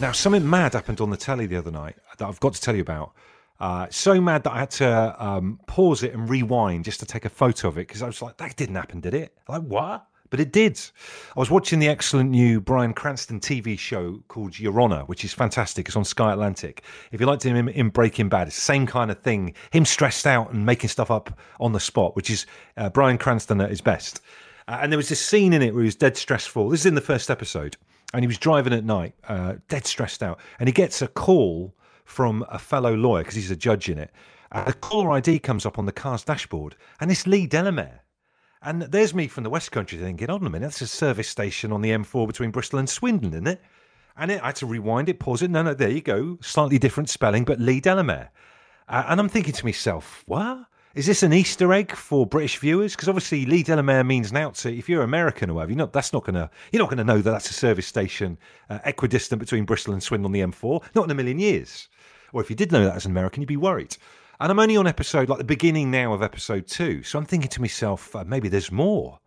Now, 0.00 0.10
something 0.10 0.48
mad 0.48 0.74
happened 0.74 1.00
on 1.00 1.10
the 1.10 1.16
telly 1.16 1.46
the 1.46 1.56
other 1.56 1.70
night 1.70 1.96
that 2.18 2.26
I've 2.26 2.40
got 2.40 2.54
to 2.54 2.60
tell 2.60 2.74
you 2.74 2.82
about. 2.82 3.12
Uh, 3.60 3.86
so 3.90 4.20
mad 4.20 4.42
that 4.42 4.52
I 4.52 4.58
had 4.58 4.70
to 4.72 5.24
um, 5.24 5.60
pause 5.66 6.02
it 6.02 6.12
and 6.12 6.28
rewind 6.28 6.84
just 6.84 6.98
to 7.00 7.06
take 7.06 7.24
a 7.24 7.28
photo 7.28 7.68
of 7.68 7.78
it 7.78 7.86
because 7.86 8.02
I 8.02 8.06
was 8.06 8.20
like, 8.20 8.36
that 8.38 8.56
didn't 8.56 8.74
happen, 8.74 9.00
did 9.00 9.14
it? 9.14 9.32
Like, 9.48 9.62
what? 9.62 10.06
But 10.30 10.40
it 10.40 10.52
did. 10.52 10.80
I 11.36 11.38
was 11.38 11.48
watching 11.48 11.78
the 11.78 11.88
excellent 11.88 12.30
new 12.30 12.60
Bryan 12.60 12.92
Cranston 12.92 13.38
TV 13.38 13.78
show 13.78 14.20
called 14.26 14.58
Your 14.58 14.80
Honor, 14.80 15.02
which 15.02 15.24
is 15.24 15.32
fantastic. 15.32 15.86
It's 15.86 15.96
on 15.96 16.04
Sky 16.04 16.32
Atlantic. 16.32 16.82
If 17.12 17.20
you 17.20 17.26
liked 17.26 17.44
him 17.44 17.54
in, 17.54 17.68
in 17.68 17.88
Breaking 17.90 18.28
Bad, 18.28 18.48
it's 18.48 18.56
the 18.56 18.62
same 18.62 18.88
kind 18.88 19.12
of 19.12 19.20
thing. 19.20 19.54
Him 19.70 19.84
stressed 19.84 20.26
out 20.26 20.52
and 20.52 20.66
making 20.66 20.88
stuff 20.88 21.12
up 21.12 21.38
on 21.60 21.72
the 21.72 21.78
spot, 21.78 22.16
which 22.16 22.30
is 22.30 22.46
uh, 22.76 22.90
Bryan 22.90 23.16
Cranston 23.16 23.60
at 23.60 23.70
his 23.70 23.80
best. 23.80 24.20
Uh, 24.66 24.80
and 24.82 24.90
there 24.90 24.96
was 24.96 25.08
this 25.08 25.24
scene 25.24 25.52
in 25.52 25.62
it 25.62 25.72
where 25.72 25.84
he 25.84 25.86
was 25.86 25.94
dead 25.94 26.16
stressful. 26.16 26.68
This 26.68 26.80
is 26.80 26.86
in 26.86 26.96
the 26.96 27.00
first 27.00 27.30
episode. 27.30 27.76
And 28.14 28.22
he 28.22 28.28
was 28.28 28.38
driving 28.38 28.72
at 28.72 28.84
night, 28.84 29.14
uh, 29.28 29.54
dead 29.68 29.86
stressed 29.86 30.22
out. 30.22 30.38
And 30.60 30.68
he 30.68 30.72
gets 30.72 31.02
a 31.02 31.08
call 31.08 31.74
from 32.04 32.44
a 32.48 32.60
fellow 32.60 32.94
lawyer 32.94 33.22
because 33.22 33.34
he's 33.34 33.50
a 33.50 33.56
judge 33.56 33.88
in 33.88 33.98
it. 33.98 34.12
And 34.52 34.68
the 34.68 34.72
caller 34.72 35.10
ID 35.10 35.40
comes 35.40 35.66
up 35.66 35.80
on 35.80 35.86
the 35.86 35.92
car's 35.92 36.22
dashboard. 36.22 36.76
And 37.00 37.10
it's 37.10 37.26
Lee 37.26 37.48
Delamere. 37.48 38.02
And 38.62 38.82
there's 38.82 39.14
me 39.14 39.26
from 39.26 39.42
the 39.42 39.50
West 39.50 39.72
Country 39.72 39.98
thinking, 39.98 40.28
hold 40.28 40.42
on 40.42 40.46
a 40.46 40.50
minute, 40.50 40.66
that's 40.66 40.80
a 40.80 40.86
service 40.86 41.28
station 41.28 41.72
on 41.72 41.82
the 41.82 41.90
M4 41.90 42.28
between 42.28 42.52
Bristol 42.52 42.78
and 42.78 42.88
Swindon, 42.88 43.32
isn't 43.32 43.48
it? 43.48 43.60
And 44.16 44.30
it, 44.30 44.40
I 44.42 44.46
had 44.46 44.56
to 44.56 44.66
rewind 44.66 45.08
it, 45.08 45.18
pause 45.18 45.42
it. 45.42 45.50
No, 45.50 45.62
no, 45.62 45.74
there 45.74 45.90
you 45.90 46.00
go. 46.00 46.38
Slightly 46.40 46.78
different 46.78 47.10
spelling, 47.10 47.44
but 47.44 47.58
Lee 47.58 47.80
Delamere. 47.80 48.30
Uh, 48.88 49.04
and 49.08 49.18
I'm 49.18 49.28
thinking 49.28 49.54
to 49.54 49.64
myself, 49.64 50.22
what? 50.26 50.66
Is 50.94 51.06
this 51.06 51.24
an 51.24 51.32
Easter 51.32 51.72
egg 51.72 51.90
for 51.90 52.24
British 52.24 52.58
viewers? 52.58 52.94
Because 52.94 53.08
obviously 53.08 53.46
Lee 53.46 53.64
Delamere 53.64 54.04
means 54.04 54.30
to 54.30 54.72
if 54.72 54.88
you're 54.88 55.02
American 55.02 55.50
or 55.50 55.54
whatever, 55.54 55.72
you're 55.72 55.78
not 55.78 55.92
that's 55.92 56.12
not 56.12 56.24
gonna 56.24 56.48
you're 56.70 56.80
not 56.80 56.88
gonna 56.88 57.02
know 57.02 57.20
that 57.20 57.32
that's 57.32 57.50
a 57.50 57.52
service 57.52 57.88
station 57.88 58.38
uh, 58.70 58.78
equidistant 58.84 59.40
between 59.40 59.64
Bristol 59.64 59.92
and 59.92 60.00
Swindon 60.00 60.26
on 60.26 60.30
the 60.30 60.40
M4. 60.40 60.84
Not 60.94 61.06
in 61.06 61.10
a 61.10 61.14
million 61.14 61.40
years. 61.40 61.88
Or 62.32 62.40
if 62.40 62.48
you 62.48 62.54
did 62.54 62.70
know 62.70 62.84
that 62.84 62.94
as 62.94 63.06
an 63.06 63.10
American, 63.10 63.42
you'd 63.42 63.48
be 63.48 63.56
worried. 63.56 63.96
And 64.38 64.52
I'm 64.52 64.60
only 64.60 64.76
on 64.76 64.86
episode 64.86 65.28
like 65.28 65.38
the 65.38 65.44
beginning 65.44 65.90
now 65.90 66.12
of 66.12 66.22
episode 66.22 66.68
two, 66.68 67.02
so 67.02 67.18
I'm 67.18 67.24
thinking 67.24 67.50
to 67.50 67.60
myself, 67.60 68.14
uh, 68.14 68.22
maybe 68.24 68.48
there's 68.48 68.70
more. 68.70 69.18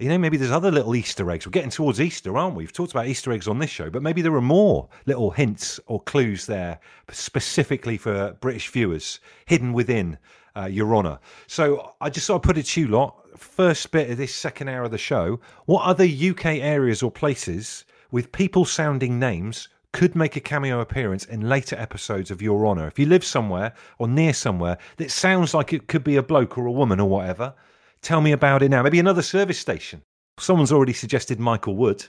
You 0.00 0.08
know, 0.08 0.18
maybe 0.18 0.36
there's 0.36 0.50
other 0.50 0.72
little 0.72 0.96
Easter 0.96 1.30
eggs. 1.30 1.46
We're 1.46 1.52
getting 1.52 1.70
towards 1.70 2.00
Easter, 2.00 2.36
aren't 2.36 2.56
we? 2.56 2.64
We've 2.64 2.72
talked 2.72 2.90
about 2.90 3.06
Easter 3.06 3.30
eggs 3.30 3.46
on 3.46 3.60
this 3.60 3.70
show, 3.70 3.90
but 3.90 4.02
maybe 4.02 4.22
there 4.22 4.34
are 4.34 4.40
more 4.40 4.88
little 5.06 5.30
hints 5.30 5.78
or 5.86 6.02
clues 6.02 6.46
there 6.46 6.80
specifically 7.12 7.96
for 7.96 8.32
British 8.40 8.68
viewers 8.70 9.20
hidden 9.46 9.72
within 9.72 10.18
uh, 10.56 10.66
Your 10.66 10.94
Honour. 10.94 11.18
So 11.46 11.94
I 12.00 12.10
just 12.10 12.26
thought 12.26 12.36
I'd 12.36 12.42
put 12.42 12.58
it 12.58 12.66
to 12.66 12.80
you 12.80 12.88
lot. 12.88 13.18
First 13.38 13.90
bit 13.90 14.10
of 14.10 14.18
this 14.18 14.34
second 14.34 14.68
hour 14.68 14.84
of 14.84 14.90
the 14.90 14.98
show. 14.98 15.40
What 15.66 15.84
other 15.84 16.04
UK 16.04 16.46
areas 16.46 17.02
or 17.02 17.10
places 17.10 17.84
with 18.10 18.32
people 18.32 18.64
sounding 18.64 19.18
names 19.18 19.68
could 19.92 20.14
make 20.14 20.36
a 20.36 20.40
cameo 20.40 20.80
appearance 20.80 21.24
in 21.24 21.48
later 21.48 21.76
episodes 21.76 22.30
of 22.30 22.42
Your 22.42 22.66
Honour? 22.66 22.86
If 22.86 22.98
you 22.98 23.06
live 23.06 23.24
somewhere 23.24 23.74
or 23.98 24.08
near 24.08 24.32
somewhere 24.32 24.78
that 24.96 25.10
sounds 25.10 25.54
like 25.54 25.72
it 25.72 25.88
could 25.88 26.04
be 26.04 26.16
a 26.16 26.22
bloke 26.22 26.56
or 26.56 26.66
a 26.66 26.72
woman 26.72 27.00
or 27.00 27.08
whatever, 27.08 27.54
tell 28.00 28.20
me 28.20 28.32
about 28.32 28.62
it 28.62 28.70
now. 28.70 28.82
Maybe 28.82 29.00
another 29.00 29.22
service 29.22 29.58
station. 29.58 30.02
Someone's 30.38 30.72
already 30.72 30.92
suggested 30.92 31.38
Michael 31.38 31.76
Wood. 31.76 32.06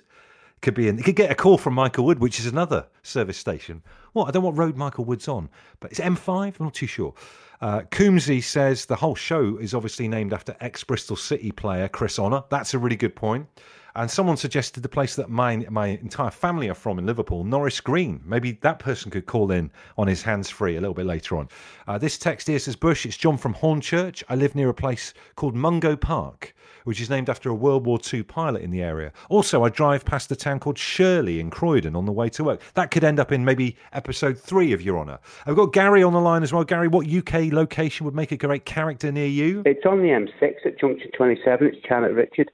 Could 0.63 0.75
be 0.75 0.87
in. 0.87 0.97
You 0.97 1.03
could 1.03 1.17
get 1.17 1.29
a 1.29 1.35
call 1.35 1.57
from 1.57 1.73
Michael 1.73 2.05
Wood, 2.05 2.19
which 2.19 2.39
is 2.39 2.45
another 2.45 2.87
service 3.01 3.37
station. 3.37 3.83
What? 4.13 4.29
I 4.29 4.31
don't 4.31 4.43
know 4.43 4.47
what 4.47 4.57
road 4.57 4.77
Michael 4.77 5.03
Wood's 5.03 5.27
on, 5.27 5.49
but 5.81 5.91
it's 5.91 5.99
M5. 5.99 6.57
I'm 6.57 6.65
not 6.65 6.73
too 6.73 6.87
sure. 6.87 7.13
Uh, 7.59 7.81
Coombsy 7.91 8.41
says 8.41 8.85
the 8.85 8.95
whole 8.95 9.13
show 9.13 9.57
is 9.57 9.73
obviously 9.73 10.07
named 10.07 10.31
after 10.31 10.55
ex 10.61 10.81
Bristol 10.81 11.17
City 11.17 11.51
player 11.51 11.89
Chris 11.89 12.17
Honor. 12.17 12.43
That's 12.49 12.73
a 12.73 12.79
really 12.79 12.95
good 12.95 13.13
point. 13.13 13.45
And 13.95 14.09
someone 14.09 14.37
suggested 14.37 14.81
the 14.81 14.89
place 14.89 15.15
that 15.15 15.29
my 15.29 15.57
my 15.69 15.87
entire 15.87 16.31
family 16.31 16.67
are 16.67 16.73
from 16.73 16.97
in 16.97 17.05
Liverpool, 17.05 17.43
Norris 17.43 17.79
Green. 17.79 18.21
Maybe 18.25 18.53
that 18.61 18.79
person 18.79 19.11
could 19.11 19.27
call 19.27 19.51
in 19.51 19.71
on 19.99 20.07
his 20.07 20.23
hands 20.23 20.49
free 20.49 20.77
a 20.77 20.81
little 20.81 20.95
bit 20.95 21.05
later 21.05 21.37
on. 21.37 21.47
Uh, 21.87 21.99
this 21.99 22.17
text 22.17 22.47
here 22.47 22.57
says, 22.57 22.75
Bush, 22.75 23.05
it's 23.05 23.17
John 23.17 23.37
from 23.37 23.53
Hornchurch. 23.53 24.23
I 24.29 24.35
live 24.35 24.55
near 24.55 24.69
a 24.69 24.73
place 24.73 25.13
called 25.35 25.55
Mungo 25.55 25.95
Park, 25.95 26.55
which 26.85 26.99
is 26.99 27.09
named 27.09 27.29
after 27.29 27.49
a 27.49 27.53
World 27.53 27.85
War 27.85 27.99
II 28.11 28.23
pilot 28.23 28.63
in 28.63 28.71
the 28.71 28.81
area. 28.81 29.13
Also, 29.29 29.63
I 29.63 29.69
drive 29.69 30.05
past 30.05 30.31
a 30.31 30.35
town 30.35 30.59
called 30.59 30.79
Shirley 30.79 31.39
in 31.39 31.51
Croydon 31.51 31.95
on 31.95 32.05
the 32.05 32.11
way 32.11 32.29
to 32.29 32.43
work. 32.43 32.61
That 32.73 32.89
could 32.89 33.03
end 33.03 33.19
up 33.19 33.31
in 33.31 33.45
maybe 33.45 33.77
episode 33.91 34.39
three 34.39 34.73
of 34.73 34.81
Your 34.81 34.97
Honour. 34.97 35.19
I've 35.45 35.55
got 35.55 35.71
Gary 35.71 36.01
on 36.01 36.13
the 36.13 36.19
line 36.19 36.41
as 36.41 36.51
well. 36.51 36.63
Gary, 36.63 36.87
what 36.87 37.07
UK 37.07 37.53
location 37.53 38.05
would 38.05 38.15
make 38.15 38.31
a 38.31 38.37
great 38.37 38.65
character 38.65 39.11
near 39.11 39.27
you? 39.27 39.61
It's 39.67 39.85
on 39.85 39.99
the 39.99 40.07
M6 40.09 40.65
at 40.65 40.79
junction 40.79 41.11
27. 41.15 41.67
It's 41.67 41.77
Charnock 41.85 42.15
Richard. 42.15 42.49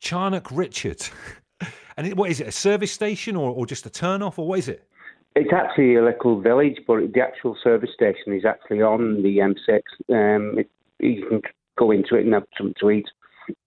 Charnock 0.00 0.48
Richard. 0.50 1.02
and 1.96 2.06
it, 2.06 2.16
what 2.16 2.30
is 2.30 2.40
it, 2.40 2.48
a 2.48 2.52
service 2.52 2.92
station 2.92 3.36
or, 3.36 3.50
or 3.50 3.66
just 3.66 3.86
a 3.86 3.90
turn 3.90 4.22
off, 4.22 4.38
or 4.38 4.46
what 4.46 4.58
is 4.58 4.68
it? 4.68 4.84
It's 5.36 5.52
actually 5.52 5.96
a 5.96 6.04
little 6.04 6.40
village, 6.40 6.80
but 6.86 7.12
the 7.12 7.20
actual 7.20 7.56
service 7.62 7.90
station 7.94 8.32
is 8.32 8.44
actually 8.44 8.82
on 8.82 9.22
the 9.22 9.38
M6. 9.38 9.80
Um, 10.10 10.58
it, 10.58 10.70
you 10.98 11.26
can 11.26 11.42
go 11.76 11.90
into 11.90 12.16
it 12.16 12.24
and 12.24 12.34
have 12.34 12.44
some 12.56 12.74
to 12.80 12.90
eat. 12.90 13.06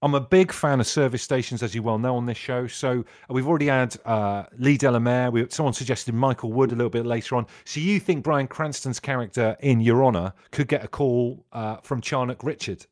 I'm 0.01 0.15
a 0.15 0.19
big 0.19 0.51
fan 0.51 0.79
of 0.79 0.87
service 0.87 1.23
stations, 1.23 1.63
as 1.63 1.73
you 1.73 1.81
well 1.81 1.97
know 1.97 2.15
on 2.15 2.25
this 2.25 2.37
show. 2.37 2.67
So 2.67 3.03
we've 3.29 3.47
already 3.47 3.67
had 3.67 3.95
uh, 4.05 4.43
Lee 4.57 4.77
Delamere. 4.77 5.31
We, 5.31 5.47
someone 5.49 5.73
suggested 5.73 6.13
Michael 6.13 6.51
Wood 6.51 6.71
a 6.71 6.75
little 6.75 6.89
bit 6.89 7.05
later 7.05 7.35
on. 7.35 7.47
So 7.65 7.79
you 7.79 7.99
think 7.99 8.23
Bryan 8.23 8.47
Cranston's 8.47 8.99
character 8.99 9.57
in 9.61 9.79
Your 9.79 10.03
Honour 10.03 10.33
could 10.51 10.67
get 10.67 10.83
a 10.83 10.87
call 10.87 11.45
uh, 11.51 11.77
from 11.77 12.01
Charnock 12.01 12.43
Richard? 12.43 12.85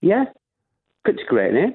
Yeah, 0.00 0.24
it's 1.04 1.20
a 1.20 1.26
great 1.28 1.52
name. 1.52 1.74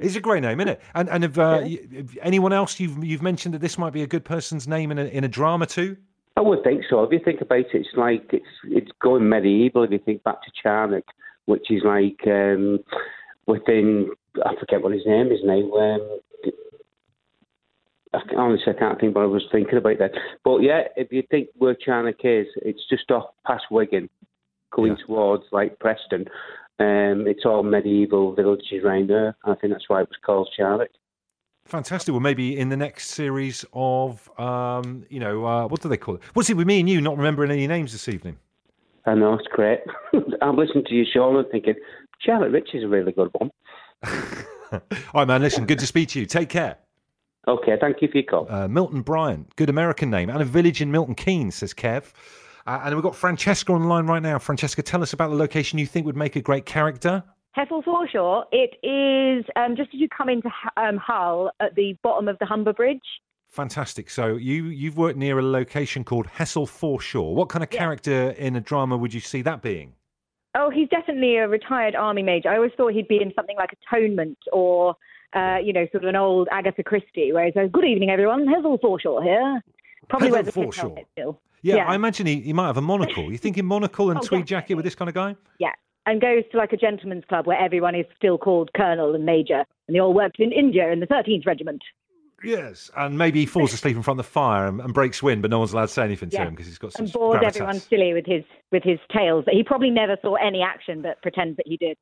It's 0.00 0.16
a 0.16 0.20
great 0.20 0.42
name, 0.42 0.60
isn't 0.60 0.68
it? 0.68 0.80
And 0.94 1.08
and 1.08 1.24
if, 1.24 1.38
uh, 1.38 1.62
yeah. 1.64 1.78
if 1.90 2.16
anyone 2.22 2.52
else 2.52 2.78
you've 2.80 3.02
you've 3.04 3.22
mentioned 3.22 3.54
that 3.54 3.60
this 3.60 3.78
might 3.78 3.92
be 3.92 4.02
a 4.02 4.06
good 4.06 4.24
person's 4.24 4.66
name 4.66 4.90
in 4.90 4.98
a 4.98 5.04
in 5.04 5.24
a 5.24 5.28
drama 5.28 5.66
too. 5.66 5.96
I 6.36 6.42
would 6.42 6.62
think 6.62 6.82
so. 6.88 7.02
If 7.02 7.12
you 7.12 7.20
think 7.24 7.40
about 7.40 7.60
it, 7.60 7.68
it's 7.72 7.88
like 7.96 8.28
it's 8.32 8.44
it's 8.64 8.90
going 9.00 9.28
medieval. 9.28 9.84
If 9.84 9.90
you 9.90 9.98
think 9.98 10.22
back 10.22 10.42
to 10.42 10.50
Charnock, 10.62 11.04
which 11.46 11.70
is 11.70 11.82
like 11.84 12.20
um, 12.26 12.80
within 13.46 14.10
I 14.44 14.54
forget 14.58 14.82
what 14.82 14.92
his 14.92 15.06
name 15.06 15.32
is 15.32 15.40
now. 15.42 15.60
Um, 15.72 16.20
I 18.12 18.20
honestly 18.36 18.72
I 18.74 18.78
can't 18.78 19.00
think 19.00 19.14
what 19.14 19.24
I 19.24 19.26
was 19.26 19.46
thinking 19.50 19.78
about 19.78 19.98
that. 19.98 20.12
But 20.44 20.58
yeah, 20.58 20.82
if 20.96 21.10
you 21.10 21.22
think 21.30 21.48
where 21.56 21.74
Charnock 21.74 22.20
is, 22.24 22.46
it's 22.56 22.86
just 22.88 23.10
off 23.10 23.30
past 23.46 23.64
Wigan, 23.70 24.08
going 24.74 24.96
yeah. 24.98 25.06
towards 25.06 25.44
like 25.52 25.78
Preston. 25.78 26.26
Um, 26.78 27.26
it's 27.26 27.44
all 27.44 27.62
medieval 27.62 28.34
villages 28.34 28.84
around 28.84 29.08
there. 29.08 29.36
I 29.44 29.54
think 29.54 29.72
that's 29.72 29.88
why 29.88 30.02
it 30.02 30.08
was 30.08 30.18
called 30.24 30.48
Charlotte. 30.56 30.96
Fantastic. 31.64 32.12
Well, 32.12 32.20
maybe 32.20 32.56
in 32.56 32.68
the 32.68 32.76
next 32.76 33.08
series 33.08 33.64
of, 33.72 34.30
um, 34.38 35.04
you 35.08 35.18
know, 35.18 35.44
uh, 35.44 35.66
what 35.66 35.80
do 35.80 35.88
they 35.88 35.96
call 35.96 36.16
it? 36.16 36.22
What's 36.34 36.48
it 36.48 36.54
with 36.54 36.66
me 36.66 36.80
and 36.80 36.88
you 36.88 37.00
not 37.00 37.16
remembering 37.16 37.50
any 37.50 37.66
names 37.66 37.92
this 37.92 38.08
evening? 38.08 38.38
I 39.06 39.14
know, 39.14 39.34
it's 39.34 39.48
great. 39.48 39.80
I'm 40.42 40.56
listening 40.56 40.84
to 40.84 40.94
you, 40.94 41.04
show 41.10 41.36
and 41.36 41.48
thinking, 41.50 41.74
Charlotte 42.20 42.50
Rich 42.50 42.70
is 42.74 42.84
a 42.84 42.88
really 42.88 43.12
good 43.12 43.30
one. 43.32 43.50
All 44.72 44.80
right, 45.14 45.28
man, 45.28 45.42
listen, 45.42 45.64
good 45.64 45.78
to 45.78 45.86
speak 45.86 46.10
to 46.10 46.20
you. 46.20 46.26
Take 46.26 46.48
care. 46.48 46.76
Okay, 47.48 47.76
thank 47.80 48.02
you 48.02 48.08
for 48.08 48.18
your 48.18 48.24
call. 48.24 48.46
Uh, 48.50 48.66
Milton 48.66 49.02
Bryant, 49.02 49.54
good 49.54 49.70
American 49.70 50.10
name, 50.10 50.28
and 50.28 50.42
a 50.42 50.44
village 50.44 50.82
in 50.82 50.90
Milton 50.90 51.14
Keynes, 51.14 51.54
says 51.54 51.72
Kev. 51.72 52.12
Uh, 52.66 52.80
and 52.84 52.94
we've 52.94 53.02
got 53.02 53.14
Francesca 53.14 53.72
on 53.72 53.82
the 53.82 53.86
line 53.86 54.06
right 54.06 54.22
now. 54.22 54.38
Francesca, 54.38 54.82
tell 54.82 55.02
us 55.02 55.12
about 55.12 55.30
the 55.30 55.36
location 55.36 55.78
you 55.78 55.86
think 55.86 56.04
would 56.06 56.16
make 56.16 56.36
a 56.36 56.40
great 56.40 56.66
character. 56.66 57.22
Hessle 57.56 57.82
Foreshore. 57.82 58.44
It 58.52 58.74
is 58.82 59.44
um, 59.56 59.76
just 59.76 59.90
as 59.94 60.00
you 60.00 60.08
come 60.08 60.28
into 60.28 60.50
um, 60.76 60.98
Hull 60.98 61.50
at 61.60 61.74
the 61.74 61.96
bottom 62.02 62.28
of 62.28 62.38
the 62.38 62.46
Humber 62.46 62.72
Bridge. 62.72 63.00
Fantastic. 63.48 64.10
So 64.10 64.36
you 64.36 64.64
you've 64.64 64.98
worked 64.98 65.16
near 65.16 65.38
a 65.38 65.42
location 65.42 66.04
called 66.04 66.26
Hessle 66.26 66.68
Foreshore. 66.68 67.34
What 67.34 67.48
kind 67.48 67.62
of 67.62 67.72
yeah. 67.72 67.78
character 67.78 68.30
in 68.32 68.56
a 68.56 68.60
drama 68.60 68.96
would 68.96 69.14
you 69.14 69.20
see 69.20 69.40
that 69.42 69.62
being? 69.62 69.94
Oh, 70.54 70.68
he's 70.70 70.88
definitely 70.88 71.36
a 71.36 71.48
retired 71.48 71.94
army 71.94 72.22
major. 72.22 72.48
I 72.50 72.56
always 72.56 72.72
thought 72.76 72.92
he'd 72.92 73.08
be 73.08 73.20
in 73.22 73.32
something 73.34 73.56
like 73.56 73.70
Atonement 73.86 74.38
or, 74.52 74.96
uh, 75.34 75.58
you 75.62 75.72
know, 75.72 75.86
sort 75.92 76.02
of 76.04 76.08
an 76.08 76.16
old 76.16 76.48
Agatha 76.50 76.82
Christie, 76.82 77.32
where 77.32 77.46
he 77.46 77.52
says, 77.52 77.70
"Good 77.72 77.84
evening, 77.84 78.10
everyone. 78.10 78.46
Hessle 78.46 78.80
Foreshore 78.80 79.22
here." 79.22 79.62
Probably 80.08 80.30
Hessle 80.30 80.52
Foreshore. 80.52 81.04
Yeah, 81.66 81.76
yeah, 81.76 81.88
I 81.88 81.96
imagine 81.96 82.26
he, 82.26 82.40
he 82.40 82.52
might 82.52 82.68
have 82.68 82.76
a 82.76 82.80
monocle. 82.80 83.32
You 83.32 83.38
thinking 83.38 83.64
monocle 83.64 84.10
and 84.10 84.20
oh, 84.22 84.22
tweed 84.22 84.46
jacket 84.46 84.76
with 84.76 84.84
this 84.84 84.94
kind 84.94 85.08
of 85.08 85.16
guy? 85.16 85.34
Yeah, 85.58 85.72
and 86.06 86.20
goes 86.20 86.44
to 86.52 86.58
like 86.58 86.72
a 86.72 86.76
gentleman's 86.76 87.24
club 87.28 87.44
where 87.44 87.58
everyone 87.58 87.96
is 87.96 88.06
still 88.14 88.38
called 88.38 88.70
colonel 88.76 89.16
and 89.16 89.26
major, 89.26 89.64
and 89.88 89.96
they 89.96 89.98
all 89.98 90.14
worked 90.14 90.38
in 90.38 90.52
India 90.52 90.92
in 90.92 91.00
the 91.00 91.08
13th 91.08 91.44
Regiment. 91.44 91.82
Yes, 92.44 92.88
and 92.96 93.18
maybe 93.18 93.40
he 93.40 93.46
falls 93.46 93.72
asleep 93.72 93.96
in 93.96 94.04
front 94.04 94.20
of 94.20 94.26
the 94.26 94.30
fire 94.30 94.68
and, 94.68 94.80
and 94.80 94.94
breaks 94.94 95.24
wind, 95.24 95.42
but 95.42 95.50
no 95.50 95.58
one's 95.58 95.72
allowed 95.72 95.86
to 95.86 95.92
say 95.92 96.04
anything 96.04 96.30
to 96.30 96.36
him 96.36 96.50
because 96.50 96.66
he's 96.66 96.78
got 96.78 96.92
some. 96.92 97.06
And 97.06 97.12
bores 97.12 97.40
gravitas. 97.40 97.46
everyone 97.48 97.80
silly 97.80 98.12
with 98.12 98.26
his 98.26 98.44
with 98.70 98.84
his 98.84 99.00
tales 99.12 99.44
that 99.46 99.54
he 99.54 99.64
probably 99.64 99.90
never 99.90 100.16
saw 100.22 100.34
any 100.36 100.62
action, 100.62 101.02
but 101.02 101.20
pretends 101.20 101.56
that 101.56 101.66
he 101.66 101.76
did. 101.76 101.96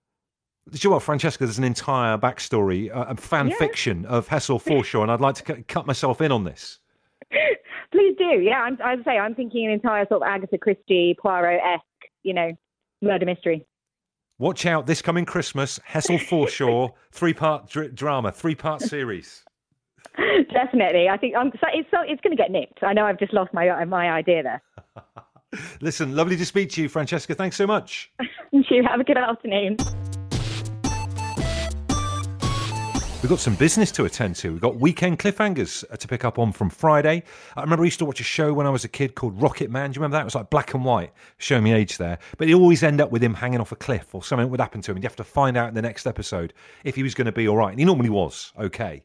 Do 0.71 0.79
you 0.79 0.91
know 0.91 0.97
what, 0.97 1.05
Francesca? 1.05 1.47
There's 1.47 1.57
an 1.57 1.65
entire 1.65 2.19
backstory, 2.19 2.95
uh, 2.95 3.07
a 3.09 3.17
fan 3.17 3.49
yeah. 3.49 3.57
fiction 3.57 4.05
of 4.05 4.29
Hessle 4.29 4.61
Foreshore, 4.61 5.05
and 5.05 5.11
I'd 5.11 5.23
like 5.23 5.37
to 5.37 5.55
c- 5.55 5.63
cut 5.63 5.87
myself 5.87 6.21
in 6.21 6.31
on 6.31 6.45
this. 6.45 6.81
Please 7.93 8.17
do. 8.19 8.41
Yeah, 8.41 8.63
I'm, 8.63 8.79
I'd 8.85 9.05
say 9.05 9.13
I'm 9.13 9.35
thinking 9.35 9.67
an 9.67 9.73
entire 9.73 10.07
sort 10.09 10.23
of 10.23 10.29
Agatha 10.29 10.59
Christie, 10.59 11.17
Poirot 11.21 11.61
esque, 11.65 12.11
you 12.23 12.35
know, 12.35 12.53
murder 13.03 13.27
mystery. 13.27 13.67
Watch 14.39 14.67
out 14.67 14.87
this 14.87 15.01
coming 15.01 15.25
Christmas, 15.25 15.79
Hessle 15.89 16.21
Foreshore, 16.21 16.95
three 17.13 17.35
part 17.35 17.69
dr- 17.69 17.95
drama, 17.95 18.33
three 18.33 18.55
part 18.55 18.81
series. 18.81 19.45
Definitely. 20.53 21.09
I 21.09 21.17
think 21.17 21.35
I'm, 21.37 21.51
so 21.53 21.67
it's, 21.73 21.89
so, 21.91 21.99
it's 22.05 22.21
going 22.21 22.37
to 22.37 22.43
get 22.43 22.51
nicked. 22.51 22.83
I 22.83 22.93
know 22.93 23.05
I've 23.05 23.19
just 23.19 23.33
lost 23.33 23.53
my, 23.55 23.69
uh, 23.69 23.85
my 23.87 24.11
idea 24.11 24.43
there. 24.43 24.63
Listen, 25.81 26.17
lovely 26.17 26.37
to 26.37 26.45
speak 26.45 26.71
to 26.71 26.83
you, 26.83 26.89
Francesca. 26.89 27.35
Thanks 27.35 27.57
so 27.57 27.67
much. 27.67 28.11
you. 28.51 28.83
Have 28.83 29.01
a 29.01 29.05
good 29.05 29.19
afternoon. 29.19 29.77
We've 33.25 33.31
got 33.31 33.41
some 33.41 33.55
business 33.55 33.91
to 33.93 34.05
attend 34.05 34.37
to. 34.37 34.53
We've 34.53 34.61
got 34.61 34.77
weekend 34.77 35.19
cliffhangers 35.19 35.83
uh, 35.91 35.97
to 35.97 36.07
pick 36.07 36.27
up 36.27 36.39
on 36.39 36.53
from 36.53 36.69
Friday. 36.69 37.23
I 37.57 37.63
remember 37.63 37.83
I 37.83 37.87
used 37.87 37.99
to 38.01 38.05
watch 38.05 38.21
a 38.21 38.23
show 38.23 38.53
when 38.53 38.67
I 38.67 38.69
was 38.69 38.85
a 38.85 38.89
kid 38.89 39.15
called 39.15 39.41
Rocket 39.41 39.71
Man. 39.71 39.91
Do 39.91 39.97
you 39.97 40.03
remember 40.03 40.19
that? 40.19 40.21
It 40.21 40.25
was 40.27 40.35
like 40.35 40.51
black 40.51 40.75
and 40.75 40.85
white, 40.85 41.11
showing 41.39 41.65
me 41.65 41.73
age 41.73 41.97
there. 41.97 42.19
But 42.37 42.51
it 42.51 42.53
always 42.53 42.83
end 42.83 43.01
up 43.01 43.11
with 43.11 43.25
him 43.25 43.33
hanging 43.33 43.63
off 43.63 43.73
a 43.73 43.77
cliff 43.77 44.15
or 44.15 44.23
something 44.23 44.51
would 44.51 44.61
happen 44.61 44.83
to 44.83 44.91
him. 44.91 44.99
You 44.99 45.05
have 45.05 45.17
to 45.17 45.25
find 45.25 45.57
out 45.57 45.71
in 45.71 45.75
the 45.75 45.81
next 45.81 46.07
episode 46.07 46.53
if 46.85 46.97
he 46.97 47.03
was 47.03 47.15
going 47.15 47.25
to 47.25 47.33
be 47.33 47.49
all 47.49 47.57
right. 47.57 47.71
And 47.71 47.79
he 47.79 47.87
normally 47.87 48.11
was 48.11 48.53
okay. 48.59 49.03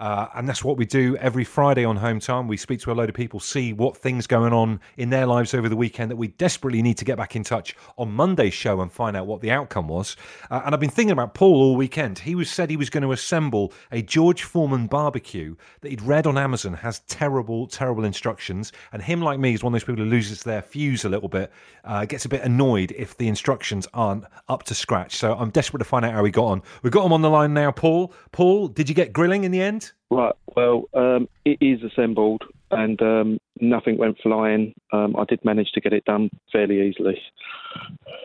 Uh, 0.00 0.28
and 0.36 0.48
that's 0.48 0.62
what 0.62 0.76
we 0.76 0.86
do 0.86 1.16
every 1.16 1.42
Friday 1.42 1.84
on 1.84 1.96
Home 1.96 2.20
Time. 2.20 2.46
We 2.46 2.56
speak 2.56 2.80
to 2.80 2.92
a 2.92 2.94
load 2.94 3.08
of 3.08 3.16
people, 3.16 3.40
see 3.40 3.72
what 3.72 3.96
things 3.96 4.28
going 4.28 4.52
on 4.52 4.80
in 4.96 5.10
their 5.10 5.26
lives 5.26 5.54
over 5.54 5.68
the 5.68 5.76
weekend 5.76 6.10
that 6.12 6.16
we 6.16 6.28
desperately 6.28 6.82
need 6.82 6.98
to 6.98 7.04
get 7.04 7.16
back 7.16 7.34
in 7.34 7.42
touch 7.42 7.74
on 7.96 8.12
Monday's 8.12 8.54
show 8.54 8.80
and 8.80 8.92
find 8.92 9.16
out 9.16 9.26
what 9.26 9.40
the 9.40 9.50
outcome 9.50 9.88
was. 9.88 10.16
Uh, 10.50 10.62
and 10.64 10.72
I've 10.72 10.80
been 10.80 10.88
thinking 10.88 11.10
about 11.10 11.34
Paul 11.34 11.56
all 11.56 11.74
weekend. 11.74 12.20
He 12.20 12.36
was 12.36 12.48
said 12.48 12.70
he 12.70 12.76
was 12.76 12.90
going 12.90 13.02
to 13.02 13.10
assemble 13.10 13.72
a 13.90 14.00
George 14.00 14.44
Foreman 14.44 14.86
barbecue 14.86 15.56
that 15.80 15.88
he'd 15.88 16.02
read 16.02 16.28
on 16.28 16.38
Amazon 16.38 16.74
has 16.74 17.00
terrible, 17.00 17.66
terrible 17.66 18.04
instructions. 18.04 18.72
And 18.92 19.02
him, 19.02 19.20
like 19.20 19.40
me, 19.40 19.54
is 19.54 19.64
one 19.64 19.74
of 19.74 19.80
those 19.80 19.86
people 19.86 20.04
who 20.04 20.10
loses 20.10 20.44
their 20.44 20.62
fuse 20.62 21.04
a 21.04 21.08
little 21.08 21.28
bit, 21.28 21.50
uh, 21.82 22.04
gets 22.04 22.24
a 22.24 22.28
bit 22.28 22.42
annoyed 22.42 22.92
if 22.96 23.16
the 23.16 23.26
instructions 23.26 23.88
aren't 23.94 24.24
up 24.48 24.62
to 24.64 24.76
scratch. 24.76 25.16
So 25.16 25.34
I'm 25.34 25.50
desperate 25.50 25.80
to 25.80 25.84
find 25.84 26.04
out 26.04 26.12
how 26.12 26.24
he 26.24 26.30
got 26.30 26.44
on. 26.44 26.62
We've 26.82 26.92
got 26.92 27.04
him 27.04 27.12
on 27.12 27.22
the 27.22 27.30
line 27.30 27.52
now, 27.52 27.72
Paul. 27.72 28.12
Paul, 28.30 28.68
did 28.68 28.88
you 28.88 28.94
get 28.94 29.12
grilling 29.12 29.42
in 29.42 29.50
the 29.50 29.60
end? 29.60 29.87
Right. 30.10 30.34
Well, 30.56 30.84
um, 30.94 31.28
it 31.44 31.58
is 31.60 31.82
assembled, 31.82 32.42
and 32.70 33.00
um, 33.02 33.38
nothing 33.60 33.98
went 33.98 34.18
flying. 34.22 34.74
Um, 34.92 35.16
I 35.16 35.24
did 35.24 35.44
manage 35.44 35.70
to 35.72 35.80
get 35.80 35.92
it 35.92 36.04
done 36.04 36.30
fairly 36.50 36.80
easily. 36.88 37.20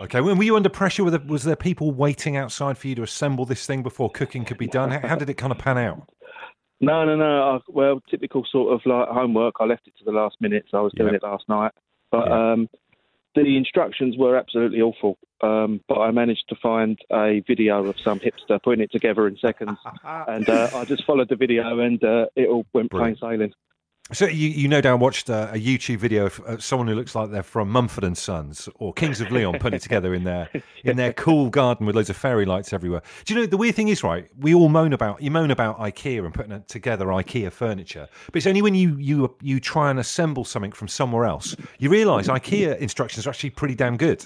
Okay, 0.01 0.21
when 0.21 0.37
were 0.37 0.43
you 0.43 0.55
under 0.55 0.69
pressure? 0.69 1.03
Was 1.03 1.43
there 1.43 1.55
people 1.55 1.91
waiting 1.91 2.37
outside 2.37 2.77
for 2.77 2.87
you 2.87 2.95
to 2.95 3.03
assemble 3.03 3.45
this 3.45 3.65
thing 3.65 3.83
before 3.83 4.09
cooking 4.09 4.45
could 4.45 4.57
be 4.57 4.67
done? 4.67 4.91
How, 4.91 5.07
how 5.09 5.15
did 5.15 5.29
it 5.29 5.35
kind 5.35 5.51
of 5.51 5.57
pan 5.57 5.77
out? 5.77 6.09
No, 6.79 7.05
no, 7.05 7.15
no. 7.15 7.55
I, 7.55 7.59
well, 7.67 8.01
typical 8.09 8.45
sort 8.49 8.73
of 8.73 8.81
like 8.85 9.07
homework. 9.09 9.55
I 9.59 9.65
left 9.65 9.87
it 9.87 9.93
to 9.99 10.05
the 10.05 10.11
last 10.11 10.37
minute, 10.41 10.65
so 10.69 10.77
I 10.77 10.81
was 10.81 10.93
doing 10.95 11.13
Yep. 11.13 11.21
it 11.23 11.25
last 11.25 11.47
night. 11.47 11.71
But 12.11 12.27
Yeah. 12.27 12.53
um, 12.53 12.69
the 13.35 13.57
instructions 13.57 14.17
were 14.17 14.37
absolutely 14.37 14.81
awful. 14.81 15.17
Um, 15.43 15.81
but 15.89 15.99
I 15.99 16.11
managed 16.11 16.47
to 16.49 16.55
find 16.55 16.97
a 17.11 17.43
video 17.45 17.85
of 17.85 17.99
some 17.99 18.19
hipster 18.19 18.63
putting 18.63 18.81
it 18.81 18.91
together 18.91 19.27
in 19.27 19.37
seconds, 19.37 19.77
and 20.03 20.47
uh, 20.47 20.69
I 20.73 20.85
just 20.85 21.03
followed 21.03 21.27
the 21.29 21.35
video, 21.35 21.79
and 21.79 22.01
uh, 22.03 22.27
it 22.35 22.47
all 22.47 22.65
went 22.73 22.91
plain 22.91 23.17
sailing. 23.19 23.53
So 24.11 24.25
you, 24.25 24.49
you 24.49 24.67
no 24.67 24.81
doubt 24.81 24.99
watched 24.99 25.29
uh, 25.29 25.49
a 25.51 25.57
YouTube 25.57 25.97
video 25.97 26.25
of 26.25 26.39
uh, 26.41 26.57
someone 26.59 26.89
who 26.89 26.93
looks 26.93 27.15
like 27.15 27.31
they're 27.31 27.41
from 27.41 27.69
Mumford 27.69 28.03
and 28.03 28.17
Sons 28.17 28.67
or 28.75 28.93
Kings 28.93 29.21
of 29.21 29.31
Leon 29.31 29.59
putting 29.59 29.77
it 29.77 29.81
together 29.81 30.13
in 30.13 30.25
their 30.25 30.49
in 30.83 30.97
their 30.97 31.13
cool 31.13 31.49
garden 31.49 31.85
with 31.85 31.95
loads 31.95 32.09
of 32.09 32.17
fairy 32.17 32.45
lights 32.45 32.73
everywhere. 32.73 33.01
Do 33.23 33.33
you 33.33 33.39
know 33.39 33.45
the 33.45 33.55
weird 33.55 33.75
thing 33.75 33.87
is 33.87 34.03
right? 34.03 34.27
We 34.37 34.53
all 34.53 34.67
moan 34.67 34.91
about 34.91 35.21
you 35.21 35.31
moan 35.31 35.51
about 35.51 35.79
IKEA 35.79 36.25
and 36.25 36.33
putting 36.33 36.61
together 36.67 37.05
IKEA 37.05 37.51
furniture, 37.51 38.09
but 38.25 38.35
it's 38.35 38.45
only 38.45 38.61
when 38.61 38.75
you 38.75 38.97
you 38.97 39.35
you 39.41 39.61
try 39.61 39.89
and 39.89 39.97
assemble 39.99 40.43
something 40.43 40.73
from 40.73 40.89
somewhere 40.89 41.25
else 41.25 41.55
you 41.79 41.89
realise 41.89 42.27
IKEA 42.27 42.77
instructions 42.79 43.25
are 43.25 43.29
actually 43.29 43.51
pretty 43.51 43.75
damn 43.75 43.95
good. 43.95 44.25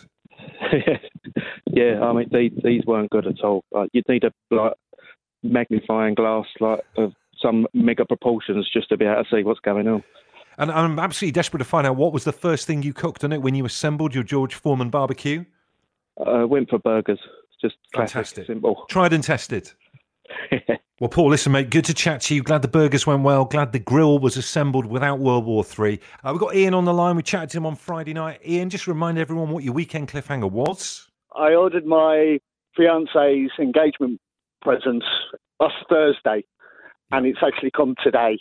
yeah, 1.67 2.01
I 2.01 2.13
mean 2.13 2.29
these, 2.31 2.51
these 2.63 2.85
weren't 2.85 3.09
good 3.09 3.27
at 3.27 3.41
all. 3.43 3.63
Like, 3.71 3.89
you'd 3.93 4.07
need 4.07 4.23
a 4.23 4.31
like 4.51 4.73
magnifying 5.43 6.15
glass 6.15 6.45
like 6.59 6.81
of 6.97 7.13
some 7.39 7.67
mega 7.73 8.05
proportions 8.05 8.69
just 8.71 8.89
to 8.89 8.97
be 8.97 9.05
able 9.05 9.23
to 9.23 9.29
see 9.29 9.43
what's 9.43 9.59
going 9.59 9.87
on. 9.87 10.03
And 10.57 10.71
I'm 10.71 10.97
absolutely 10.97 11.33
desperate 11.33 11.59
to 11.59 11.65
find 11.65 11.85
out 11.85 11.95
what 11.95 12.13
was 12.13 12.23
the 12.23 12.31
first 12.31 12.65
thing 12.65 12.81
you 12.81 12.93
cooked 12.93 13.23
on 13.23 13.31
it 13.31 13.41
when 13.41 13.53
you 13.53 13.65
assembled 13.65 14.15
your 14.15 14.23
George 14.23 14.55
Foreman 14.55 14.89
barbecue. 14.89 15.45
Uh, 16.17 16.47
went 16.47 16.69
for 16.69 16.79
burgers. 16.79 17.19
Just 17.61 17.75
classic, 17.93 18.13
Fantastic. 18.13 18.47
simple. 18.47 18.85
Tried 18.89 19.13
and 19.13 19.23
tested. 19.23 19.71
Well, 20.99 21.09
Paul, 21.09 21.29
listen, 21.29 21.51
mate, 21.51 21.69
good 21.69 21.85
to 21.85 21.93
chat 21.93 22.21
to 22.21 22.33
you. 22.33 22.41
Glad 22.41 22.63
the 22.63 22.67
burgers 22.67 23.05
went 23.05 23.21
well. 23.21 23.45
Glad 23.45 23.71
the 23.71 23.77
grill 23.77 24.17
was 24.17 24.35
assembled 24.35 24.87
without 24.87 25.19
World 25.19 25.45
War 25.45 25.63
Three. 25.63 25.99
Uh, 26.23 26.31
we've 26.31 26.39
got 26.39 26.55
Ian 26.55 26.73
on 26.73 26.85
the 26.85 26.93
line. 26.93 27.15
We 27.15 27.21
chatted 27.21 27.51
to 27.51 27.57
him 27.57 27.67
on 27.67 27.75
Friday 27.75 28.15
night. 28.15 28.39
Ian, 28.43 28.71
just 28.71 28.87
remind 28.87 29.19
everyone 29.19 29.51
what 29.51 29.63
your 29.63 29.73
weekend 29.75 30.07
cliffhanger 30.07 30.49
was. 30.49 31.07
I 31.35 31.53
ordered 31.53 31.85
my 31.85 32.39
fiance's 32.75 33.51
engagement 33.59 34.19
presents 34.63 35.05
last 35.59 35.75
Thursday, 35.87 36.43
and 37.11 37.27
it's 37.27 37.39
actually 37.45 37.71
come 37.77 37.93
today. 38.03 38.39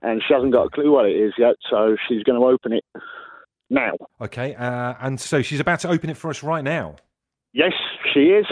And 0.00 0.22
she 0.26 0.32
hasn't 0.32 0.54
got 0.54 0.68
a 0.68 0.70
clue 0.70 0.90
what 0.92 1.04
it 1.04 1.16
is 1.16 1.34
yet, 1.36 1.56
so 1.68 1.96
she's 2.08 2.22
going 2.22 2.40
to 2.40 2.46
open 2.46 2.72
it 2.72 2.84
now. 3.68 3.92
Okay, 4.22 4.54
uh, 4.54 4.94
and 5.00 5.20
so 5.20 5.42
she's 5.42 5.60
about 5.60 5.80
to 5.80 5.90
open 5.90 6.08
it 6.08 6.16
for 6.16 6.30
us 6.30 6.42
right 6.42 6.64
now. 6.64 6.96
Yes, 7.52 7.72
she 8.14 8.20
is. 8.20 8.46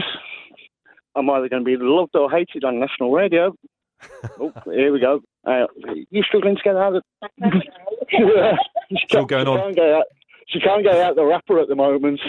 I'm 1.16 1.28
either 1.30 1.48
going 1.48 1.64
to 1.64 1.66
be 1.66 1.76
loved 1.78 2.14
or 2.14 2.30
hated 2.30 2.64
on 2.64 2.78
national 2.78 3.10
radio. 3.12 3.54
oh, 4.40 4.52
here 4.66 4.92
we 4.92 5.00
go. 5.00 5.20
Uh, 5.46 5.66
you 6.10 6.22
struggling 6.22 6.56
to 6.56 6.62
get 6.62 6.76
out 6.76 6.96
of 6.96 7.02
the... 7.40 7.62
she 8.90 8.96
Still 9.08 9.26
can't- 9.26 9.28
going 9.28 9.46
she 9.46 9.50
on. 9.50 9.58
Can't 9.58 9.76
get 9.76 9.90
out, 9.90 10.04
she 10.48 10.60
can't 10.60 10.82
get 10.84 10.96
out 10.96 11.16
the 11.16 11.24
wrapper 11.24 11.58
at 11.58 11.68
the 11.68 11.74
moment. 11.74 12.20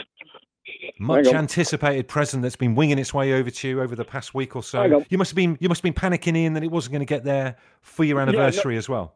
Much 1.00 1.28
anticipated 1.28 2.08
present 2.08 2.44
that's 2.44 2.56
been 2.56 2.76
winging 2.76 3.00
its 3.00 3.14
way 3.14 3.34
over 3.34 3.50
to 3.50 3.68
you 3.68 3.82
over 3.82 3.96
the 3.96 4.04
past 4.06 4.34
week 4.34 4.56
or 4.56 4.64
so. 4.64 5.04
You 5.10 5.18
must 5.18 5.32
have 5.32 5.36
been 5.36 5.58
you 5.62 5.70
must 5.70 5.80
have 5.84 5.94
been 5.96 6.02
panicking, 6.02 6.36
in 6.36 6.54
that 6.54 6.64
it 6.64 6.72
wasn't 6.72 6.94
going 6.94 7.00
to 7.02 7.06
get 7.06 7.24
there 7.24 7.56
for 7.82 8.04
your 8.04 8.18
no- 8.18 8.24
anniversary 8.24 8.78
as 8.78 8.90
well. 8.90 9.16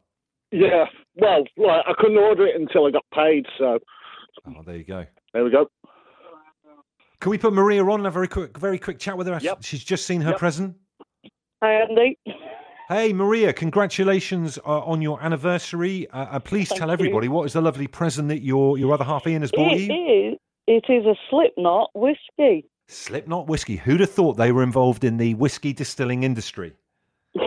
Yeah, 0.52 0.86
well, 1.16 1.44
like, 1.58 1.84
I 1.88 1.94
couldn't 1.98 2.18
order 2.18 2.46
it 2.46 2.60
until 2.60 2.86
I 2.86 2.92
got 2.92 3.06
paid, 3.14 3.46
so 3.58 3.80
Oh, 4.46 4.62
there 4.66 4.76
you 4.76 4.84
go. 4.84 5.06
there 5.34 5.44
we 5.46 5.50
go. 5.50 5.70
Can 7.22 7.30
we 7.30 7.38
put 7.38 7.54
Maria 7.54 7.86
on 7.86 8.00
and 8.00 8.06
have 8.06 8.14
a 8.14 8.20
very 8.20 8.28
quick, 8.28 8.58
very 8.58 8.80
quick 8.80 8.98
chat 8.98 9.16
with 9.16 9.28
her? 9.28 9.38
Yep. 9.40 9.60
She's 9.64 9.84
just 9.84 10.08
seen 10.08 10.22
her 10.22 10.32
Yep. 10.32 10.40
present. 10.40 10.76
Hi, 11.64 11.74
Andy. 11.84 12.18
Hey, 12.90 13.14
Maria, 13.14 13.54
congratulations 13.54 14.58
uh, 14.66 14.80
on 14.80 15.04
your 15.04 15.22
anniversary. 15.24 16.10
Uh, 16.10 16.18
uh, 16.18 16.40
please 16.40 16.70
Thank 16.70 16.80
tell 16.80 16.90
you. 16.90 16.94
everybody 16.94 17.28
what 17.28 17.44
is 17.46 17.54
the 17.54 17.62
lovely 17.62 17.86
present 17.86 18.28
that 18.30 18.42
your, 18.42 18.78
your 18.78 18.92
other 18.94 19.04
half 19.04 19.28
Ian 19.28 19.44
has 19.44 19.52
bought 19.52 19.72
It 19.72 19.82
you? 19.82 20.32
is, 20.34 20.40
it 20.68 20.92
is 20.92 21.06
a 21.06 21.16
Slipknot 21.30 21.92
whiskey. 21.94 22.66
Slipknot 22.88 23.48
whiskey. 23.48 23.76
Who'd 23.78 24.00
have 24.00 24.12
thought 24.12 24.34
they 24.38 24.52
were 24.52 24.64
involved 24.64 25.04
in 25.04 25.18
the 25.18 25.36
whiskey 25.36 25.74
distilling 25.74 26.24
industry? 26.24 26.74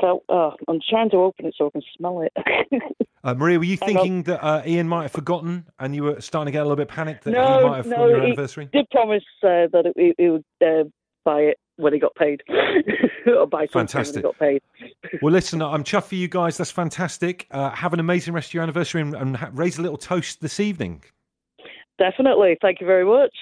Can't- 0.00 0.22
oh, 0.28 0.52
I'm 0.66 0.80
trying 0.88 1.10
to 1.10 1.16
open 1.18 1.46
it 1.46 1.54
so 1.56 1.66
I 1.66 1.70
can 1.70 1.82
smell 1.96 2.22
it. 2.22 2.32
Uh, 3.24 3.34
Maria, 3.34 3.58
were 3.58 3.64
you 3.64 3.76
thinking 3.76 4.22
that 4.22 4.42
uh, 4.42 4.62
Ian 4.64 4.88
might 4.88 5.02
have 5.02 5.10
forgotten 5.10 5.66
and 5.80 5.92
you 5.92 6.04
were 6.04 6.20
starting 6.20 6.46
to 6.46 6.52
get 6.52 6.60
a 6.60 6.62
little 6.62 6.76
bit 6.76 6.86
panicked 6.86 7.24
that 7.24 7.32
he 7.34 7.36
might 7.68 7.76
have 7.78 7.86
no, 7.86 8.06
your 8.06 8.20
he- 8.20 8.26
anniversary? 8.26 8.68
Did 8.72 8.88
promise 8.90 9.24
uh, 9.42 9.66
that 9.72 9.92
he, 9.96 10.14
he 10.16 10.30
would 10.30 10.44
uh, 10.64 10.84
buy 11.24 11.40
it 11.40 11.58
when 11.76 11.92
he 11.92 11.98
got 11.98 12.14
paid, 12.14 12.42
or 13.26 13.46
buy 13.48 13.66
something 13.66 13.88
Fantastic. 13.88 14.22
when 14.22 14.22
he 14.22 14.22
got 14.22 14.38
paid. 14.38 15.20
Well, 15.20 15.32
listen, 15.32 15.60
I'm 15.60 15.82
chuffed 15.82 16.04
for 16.04 16.14
you 16.14 16.28
guys. 16.28 16.56
That's 16.58 16.70
fantastic. 16.70 17.48
Uh, 17.50 17.70
have 17.70 17.92
an 17.92 17.98
amazing 17.98 18.34
rest 18.34 18.50
of 18.50 18.54
your 18.54 18.62
anniversary 18.62 19.02
and, 19.02 19.16
and 19.16 19.36
ha- 19.36 19.50
raise 19.52 19.78
a 19.78 19.82
little 19.82 19.98
toast 19.98 20.40
this 20.40 20.60
evening. 20.60 21.02
Definitely. 21.98 22.56
Thank 22.62 22.80
you 22.80 22.86
very 22.86 23.04
much. 23.04 23.34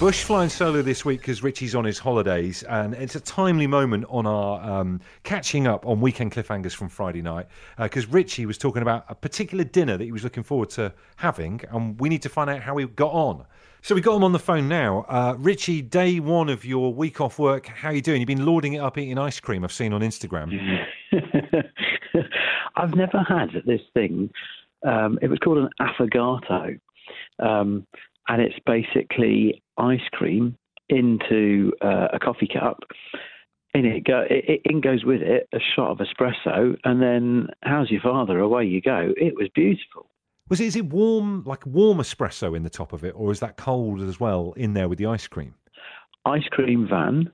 Bush 0.00 0.24
flying 0.24 0.48
solo 0.48 0.82
this 0.82 1.04
week 1.04 1.20
because 1.20 1.42
Richie's 1.42 1.74
on 1.74 1.84
his 1.84 2.00
holidays, 2.00 2.64
and 2.64 2.94
it's 2.94 3.14
a 3.14 3.20
timely 3.20 3.68
moment 3.68 4.04
on 4.08 4.26
our 4.26 4.60
um, 4.60 5.00
catching 5.22 5.68
up 5.68 5.86
on 5.86 6.00
weekend 6.00 6.32
cliffhangers 6.32 6.72
from 6.72 6.88
Friday 6.88 7.22
night 7.22 7.46
because 7.78 8.06
Richie 8.08 8.44
was 8.44 8.58
talking 8.58 8.82
about 8.82 9.04
a 9.08 9.14
particular 9.14 9.62
dinner 9.62 9.96
that 9.96 10.04
he 10.04 10.10
was 10.10 10.24
looking 10.24 10.42
forward 10.42 10.70
to 10.70 10.92
having, 11.16 11.60
and 11.70 11.98
we 12.00 12.08
need 12.08 12.22
to 12.22 12.28
find 12.28 12.50
out 12.50 12.60
how 12.60 12.76
he 12.76 12.86
got 12.86 13.12
on. 13.12 13.46
So 13.82 13.94
we 13.94 14.00
got 14.00 14.16
him 14.16 14.24
on 14.24 14.32
the 14.32 14.38
phone 14.38 14.68
now. 14.68 15.06
Uh, 15.08 15.36
Richie, 15.38 15.80
day 15.80 16.18
one 16.18 16.48
of 16.48 16.64
your 16.64 16.92
week 16.92 17.20
off 17.20 17.38
work, 17.38 17.66
how 17.68 17.90
are 17.90 17.94
you 17.94 18.02
doing? 18.02 18.20
You've 18.20 18.26
been 18.26 18.44
lording 18.44 18.74
it 18.74 18.78
up 18.78 18.98
eating 18.98 19.16
ice 19.16 19.38
cream. 19.38 19.62
I've 19.62 19.72
seen 19.72 19.92
on 19.92 20.00
Instagram. 20.00 20.50
I've 22.76 22.94
never 22.94 23.24
had 23.28 23.50
this 23.64 23.82
thing. 23.94 24.28
Um, 24.84 25.20
it 25.22 25.28
was 25.28 25.38
called 25.38 25.58
an 25.58 25.68
affogato, 25.80 26.80
um, 27.38 27.86
and 28.26 28.42
it's 28.42 28.58
basically 28.66 29.62
ice 29.78 30.08
cream 30.12 30.56
into 30.88 31.72
uh, 31.82 32.08
a 32.12 32.18
coffee 32.18 32.48
cup. 32.48 32.80
In 33.74 33.84
it, 33.86 34.04
go, 34.04 34.24
it, 34.30 34.60
in 34.64 34.80
goes 34.80 35.04
with 35.04 35.20
it 35.20 35.48
a 35.52 35.58
shot 35.74 35.90
of 35.90 35.98
espresso, 35.98 36.76
and 36.84 37.02
then 37.02 37.48
how's 37.62 37.90
your 37.90 38.00
father? 38.00 38.38
Away 38.38 38.64
you 38.66 38.80
go. 38.80 39.12
It 39.16 39.34
was 39.36 39.48
beautiful. 39.54 40.06
Was 40.48 40.60
it? 40.60 40.66
Is 40.66 40.76
it 40.76 40.86
warm, 40.86 41.42
like 41.44 41.66
warm 41.66 41.98
espresso 41.98 42.56
in 42.56 42.62
the 42.62 42.70
top 42.70 42.92
of 42.92 43.04
it, 43.04 43.14
or 43.16 43.32
is 43.32 43.40
that 43.40 43.56
cold 43.56 44.00
as 44.02 44.20
well 44.20 44.52
in 44.56 44.74
there 44.74 44.88
with 44.88 44.98
the 44.98 45.06
ice 45.06 45.26
cream? 45.26 45.54
Ice 46.24 46.46
cream 46.50 46.86
van. 46.88 47.32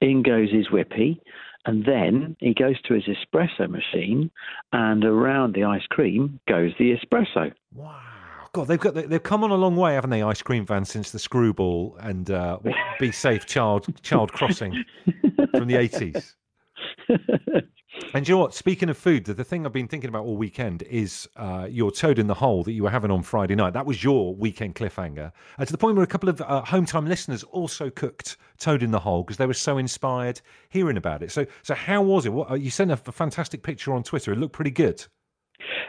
In 0.00 0.22
goes 0.22 0.50
his 0.52 0.68
whippy, 0.68 1.18
and 1.64 1.84
then 1.86 2.36
he 2.40 2.52
goes 2.52 2.80
to 2.82 2.94
his 2.94 3.04
espresso 3.04 3.68
machine, 3.70 4.30
and 4.72 5.04
around 5.04 5.54
the 5.54 5.64
ice 5.64 5.86
cream 5.88 6.38
goes 6.46 6.72
the 6.78 6.94
espresso. 6.94 7.52
Wow. 7.72 8.13
God, 8.54 8.68
they've 8.68 8.78
got 8.78 8.94
they've 8.94 9.22
come 9.22 9.42
on 9.42 9.50
a 9.50 9.56
long 9.56 9.74
way, 9.74 9.94
haven't 9.94 10.10
they? 10.10 10.22
Ice 10.22 10.40
cream 10.40 10.64
van 10.64 10.84
since 10.84 11.10
the 11.10 11.18
screwball 11.18 11.96
and 12.00 12.30
uh, 12.30 12.58
be 13.00 13.10
safe 13.10 13.46
child 13.46 13.86
child 14.02 14.32
crossing 14.32 14.84
from 15.50 15.66
the 15.66 15.76
eighties. 15.76 16.36
And 18.12 18.28
you 18.28 18.34
know 18.34 18.38
what? 18.38 18.54
Speaking 18.54 18.88
of 18.88 18.96
food, 18.96 19.24
the, 19.24 19.42
thing 19.44 19.66
I've 19.66 19.72
been 19.72 19.88
thinking 19.88 20.08
about 20.08 20.24
all 20.24 20.36
weekend 20.36 20.82
is 20.84 21.28
uh, 21.36 21.66
your 21.68 21.90
toad 21.90 22.20
in 22.20 22.28
the 22.28 22.34
hole 22.34 22.62
that 22.62 22.72
you 22.72 22.84
were 22.84 22.90
having 22.90 23.10
on 23.10 23.22
Friday 23.22 23.56
night. 23.56 23.72
That 23.72 23.86
was 23.86 24.04
your 24.04 24.34
weekend 24.34 24.76
cliffhanger. 24.76 25.32
Uh, 25.58 25.64
to 25.64 25.72
the 25.72 25.78
point 25.78 25.96
where 25.96 26.04
a 26.04 26.08
couple 26.08 26.28
of 26.28 26.40
uh, 26.40 26.62
home 26.62 26.86
time 26.86 27.06
listeners 27.06 27.42
also 27.44 27.90
cooked 27.90 28.36
toad 28.58 28.84
in 28.84 28.92
the 28.92 29.00
hole 29.00 29.24
because 29.24 29.36
they 29.36 29.46
were 29.46 29.54
so 29.54 29.78
inspired 29.78 30.40
hearing 30.68 30.96
about 30.96 31.22
it. 31.24 31.32
So, 31.32 31.44
so 31.62 31.74
how 31.74 32.02
was 32.02 32.26
it? 32.26 32.32
What, 32.32 32.50
uh, 32.50 32.54
you 32.54 32.70
sent 32.70 32.92
a, 32.92 33.00
a 33.06 33.12
fantastic 33.12 33.64
picture 33.64 33.92
on 33.92 34.04
Twitter. 34.04 34.32
It 34.32 34.38
looked 34.38 34.54
pretty 34.54 34.70
good. 34.70 35.04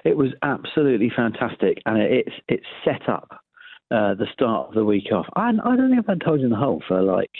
It 0.03 0.17
was 0.17 0.29
absolutely 0.41 1.11
fantastic, 1.15 1.81
and 1.85 2.01
it, 2.01 2.27
it's 2.47 2.65
set 2.83 3.07
up 3.09 3.41
uh, 3.91 4.15
the 4.15 4.27
start 4.33 4.69
of 4.69 4.73
the 4.73 4.85
week 4.85 5.11
off. 5.11 5.27
I, 5.35 5.49
I 5.49 5.75
don't 5.75 5.89
think 5.89 5.99
I've 5.99 6.07
had 6.07 6.21
toes 6.21 6.41
in 6.43 6.49
the 6.49 6.55
hole 6.55 6.81
for 6.87 7.01
like 7.01 7.31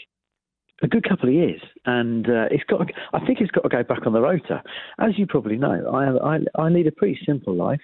a 0.82 0.88
good 0.88 1.08
couple 1.08 1.30
of 1.30 1.36
years, 1.36 1.62
and 1.86 2.28
uh, 2.28 2.48
it's 2.52 2.64
got. 2.66 2.90
I 3.14 3.26
think 3.26 3.42
it's 3.42 3.52
got 3.52 3.64
to 3.64 3.70
go 3.70 3.84
back 3.84 4.06
on 4.06 4.14
the 4.14 4.22
rotor. 4.22 4.62
As 5.00 5.18
you 5.18 5.26
probably 5.26 5.58
know, 5.58 5.90
I 5.94 6.36
I, 6.36 6.66
I 6.66 6.70
lead 6.70 6.88
a 6.88 6.92
pretty 6.92 7.20
simple 7.26 7.56
life. 7.56 7.82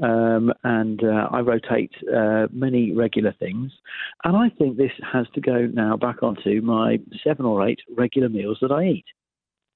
Um, 0.00 0.52
and 0.62 1.02
uh, 1.02 1.28
I 1.32 1.40
rotate 1.40 1.90
uh, 2.14 2.46
many 2.52 2.92
regular 2.92 3.34
things, 3.40 3.72
and 4.24 4.36
I 4.36 4.50
think 4.50 4.76
this 4.76 4.92
has 5.12 5.26
to 5.34 5.40
go 5.40 5.66
now 5.72 5.96
back 5.96 6.22
onto 6.22 6.60
my 6.60 6.98
seven 7.24 7.46
or 7.46 7.66
eight 7.66 7.80
regular 7.96 8.28
meals 8.28 8.58
that 8.60 8.70
I 8.70 8.84
eat. 8.84 9.06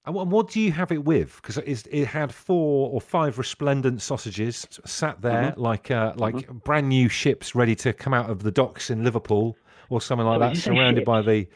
And 0.07 0.15
what, 0.15 0.49
do 0.51 0.61
you 0.61 0.73
have 0.73 0.91
it 0.93 1.05
with? 1.05 1.37
Because 1.37 1.59
it 1.59 2.07
had 2.07 2.33
four 2.35 2.91
or 2.91 3.01
five 3.01 3.37
resplendent 3.39 4.01
sausages 4.01 4.67
sat 4.87 5.21
there 5.21 5.51
Mm-hmm. 5.53 5.61
like 5.61 5.91
uh, 5.91 6.15
like 6.17 6.49
brand 6.65 6.89
new 6.89 7.09
ships 7.09 7.55
ready 7.55 7.75
to 7.77 7.93
come 7.93 8.15
out 8.15 8.31
of 8.31 8.43
the 8.43 8.51
docks 8.51 8.89
in 8.91 9.05
Liverpool 9.05 9.57
or 9.91 10.01
something 10.01 10.27
like 10.27 10.37
Oh, 10.37 10.41
that, 10.41 10.55
you 10.55 10.61
surrounded 10.61 11.05
by 11.05 11.21
the. 11.21 11.47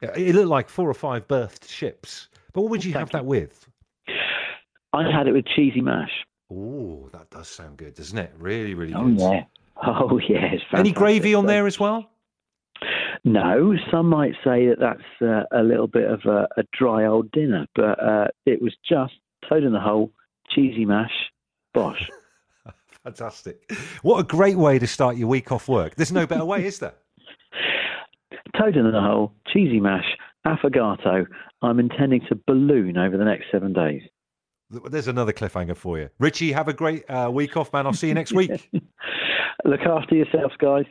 It 0.00 0.34
looked 0.36 0.48
like 0.48 0.68
four 0.68 0.88
or 0.88 0.94
five 0.94 1.26
berthed 1.26 1.68
ships. 1.68 2.28
But 2.52 2.62
what 2.62 2.70
would 2.70 2.84
you 2.84 2.92
have 2.92 3.10
that 3.10 3.24
with? 3.24 3.68
I 4.92 5.10
had 5.10 5.26
it 5.26 5.32
with 5.32 5.46
cheesy 5.46 5.80
mash. 5.80 6.10
Oh, 6.50 7.08
that 7.12 7.28
does 7.30 7.48
sound 7.48 7.76
good, 7.76 7.94
doesn't 7.94 8.16
it? 8.16 8.32
Really, 8.38 8.74
really 8.74 8.94
Oh 8.94 9.08
good. 9.08 9.18
yeah. 9.18 9.44
Oh 9.84 10.18
yeah. 10.28 10.52
It's 10.52 10.64
Any 10.72 10.92
gravy 10.92 11.34
on 11.34 11.46
there 11.46 11.66
as 11.66 11.78
well? 11.80 12.10
No, 13.24 13.74
some 13.90 14.08
might 14.08 14.32
say 14.44 14.66
that 14.68 14.78
that's 14.80 15.22
uh, 15.22 15.44
a 15.56 15.62
little 15.62 15.86
bit 15.86 16.10
of 16.10 16.20
a, 16.24 16.48
a 16.56 16.64
dry 16.72 17.06
old 17.06 17.30
dinner, 17.32 17.66
but 17.74 18.02
uh, 18.02 18.28
it 18.46 18.62
was 18.62 18.74
just 18.88 19.14
toad 19.48 19.64
in 19.64 19.72
the 19.72 19.80
hole, 19.80 20.12
cheesy 20.50 20.84
mash, 20.84 21.12
bosh. 21.74 22.08
Fantastic. 23.04 23.70
What 24.02 24.18
a 24.18 24.22
great 24.22 24.56
way 24.56 24.78
to 24.78 24.86
start 24.86 25.16
your 25.16 25.28
week 25.28 25.50
off 25.52 25.68
work. 25.68 25.94
There's 25.96 26.12
no 26.12 26.26
better 26.26 26.44
way, 26.44 26.66
is 26.66 26.78
there? 26.78 26.94
Toad 28.58 28.76
in 28.76 28.90
the 28.90 29.00
hole, 29.00 29.32
cheesy 29.52 29.80
mash, 29.80 30.04
affogato. 30.46 31.26
I'm 31.62 31.78
intending 31.78 32.20
to 32.28 32.38
balloon 32.46 32.98
over 32.98 33.16
the 33.16 33.24
next 33.24 33.46
seven 33.50 33.72
days. 33.72 34.02
There's 34.70 35.08
another 35.08 35.32
cliffhanger 35.32 35.76
for 35.76 35.98
you. 35.98 36.10
Richie, 36.18 36.52
have 36.52 36.68
a 36.68 36.74
great 36.74 37.08
uh, 37.08 37.30
week 37.32 37.56
off, 37.56 37.72
man. 37.72 37.86
I'll 37.86 37.92
see 37.94 38.08
you 38.08 38.14
next 38.14 38.32
week. 38.34 38.70
Look 39.64 39.80
after 39.80 40.14
yourselves, 40.14 40.54
guys. 40.58 40.84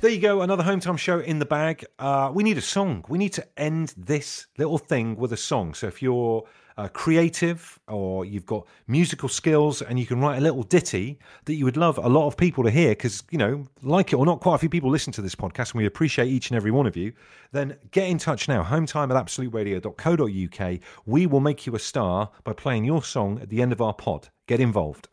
There 0.00 0.10
you 0.10 0.18
go, 0.18 0.40
another 0.40 0.62
home 0.62 0.80
time 0.80 0.96
show 0.96 1.20
in 1.20 1.40
the 1.40 1.44
bag. 1.44 1.84
Uh, 1.98 2.30
we 2.32 2.42
need 2.42 2.56
a 2.56 2.62
song. 2.62 3.04
We 3.10 3.18
need 3.18 3.34
to 3.34 3.46
end 3.58 3.92
this 3.98 4.46
little 4.56 4.78
thing 4.78 5.14
with 5.14 5.34
a 5.34 5.36
song. 5.36 5.74
So 5.74 5.88
if 5.88 6.00
you're 6.00 6.42
uh, 6.78 6.88
creative 6.88 7.78
or 7.86 8.24
you've 8.24 8.46
got 8.46 8.66
musical 8.86 9.28
skills 9.28 9.82
and 9.82 10.00
you 10.00 10.06
can 10.06 10.18
write 10.18 10.38
a 10.38 10.40
little 10.40 10.62
ditty 10.62 11.18
that 11.44 11.52
you 11.52 11.66
would 11.66 11.76
love 11.76 11.98
a 11.98 12.08
lot 12.08 12.26
of 12.26 12.38
people 12.38 12.64
to 12.64 12.70
hear, 12.70 12.92
because, 12.92 13.22
you 13.30 13.36
know, 13.36 13.66
like 13.82 14.14
it 14.14 14.16
or 14.16 14.24
not, 14.24 14.40
quite 14.40 14.54
a 14.54 14.58
few 14.58 14.70
people 14.70 14.88
listen 14.88 15.12
to 15.12 15.20
this 15.20 15.34
podcast 15.34 15.72
and 15.72 15.82
we 15.82 15.84
appreciate 15.84 16.28
each 16.28 16.48
and 16.48 16.56
every 16.56 16.70
one 16.70 16.86
of 16.86 16.96
you, 16.96 17.12
then 17.52 17.76
get 17.90 18.08
in 18.08 18.16
touch 18.16 18.48
now. 18.48 18.64
Hometime 18.64 19.14
at 19.14 19.22
absoluteradio.co.uk. 19.22 20.80
We 21.04 21.26
will 21.26 21.40
make 21.40 21.66
you 21.66 21.74
a 21.74 21.78
star 21.78 22.30
by 22.44 22.54
playing 22.54 22.86
your 22.86 23.02
song 23.02 23.38
at 23.42 23.50
the 23.50 23.60
end 23.60 23.70
of 23.70 23.82
our 23.82 23.92
pod. 23.92 24.30
Get 24.46 24.60
involved. 24.60 25.08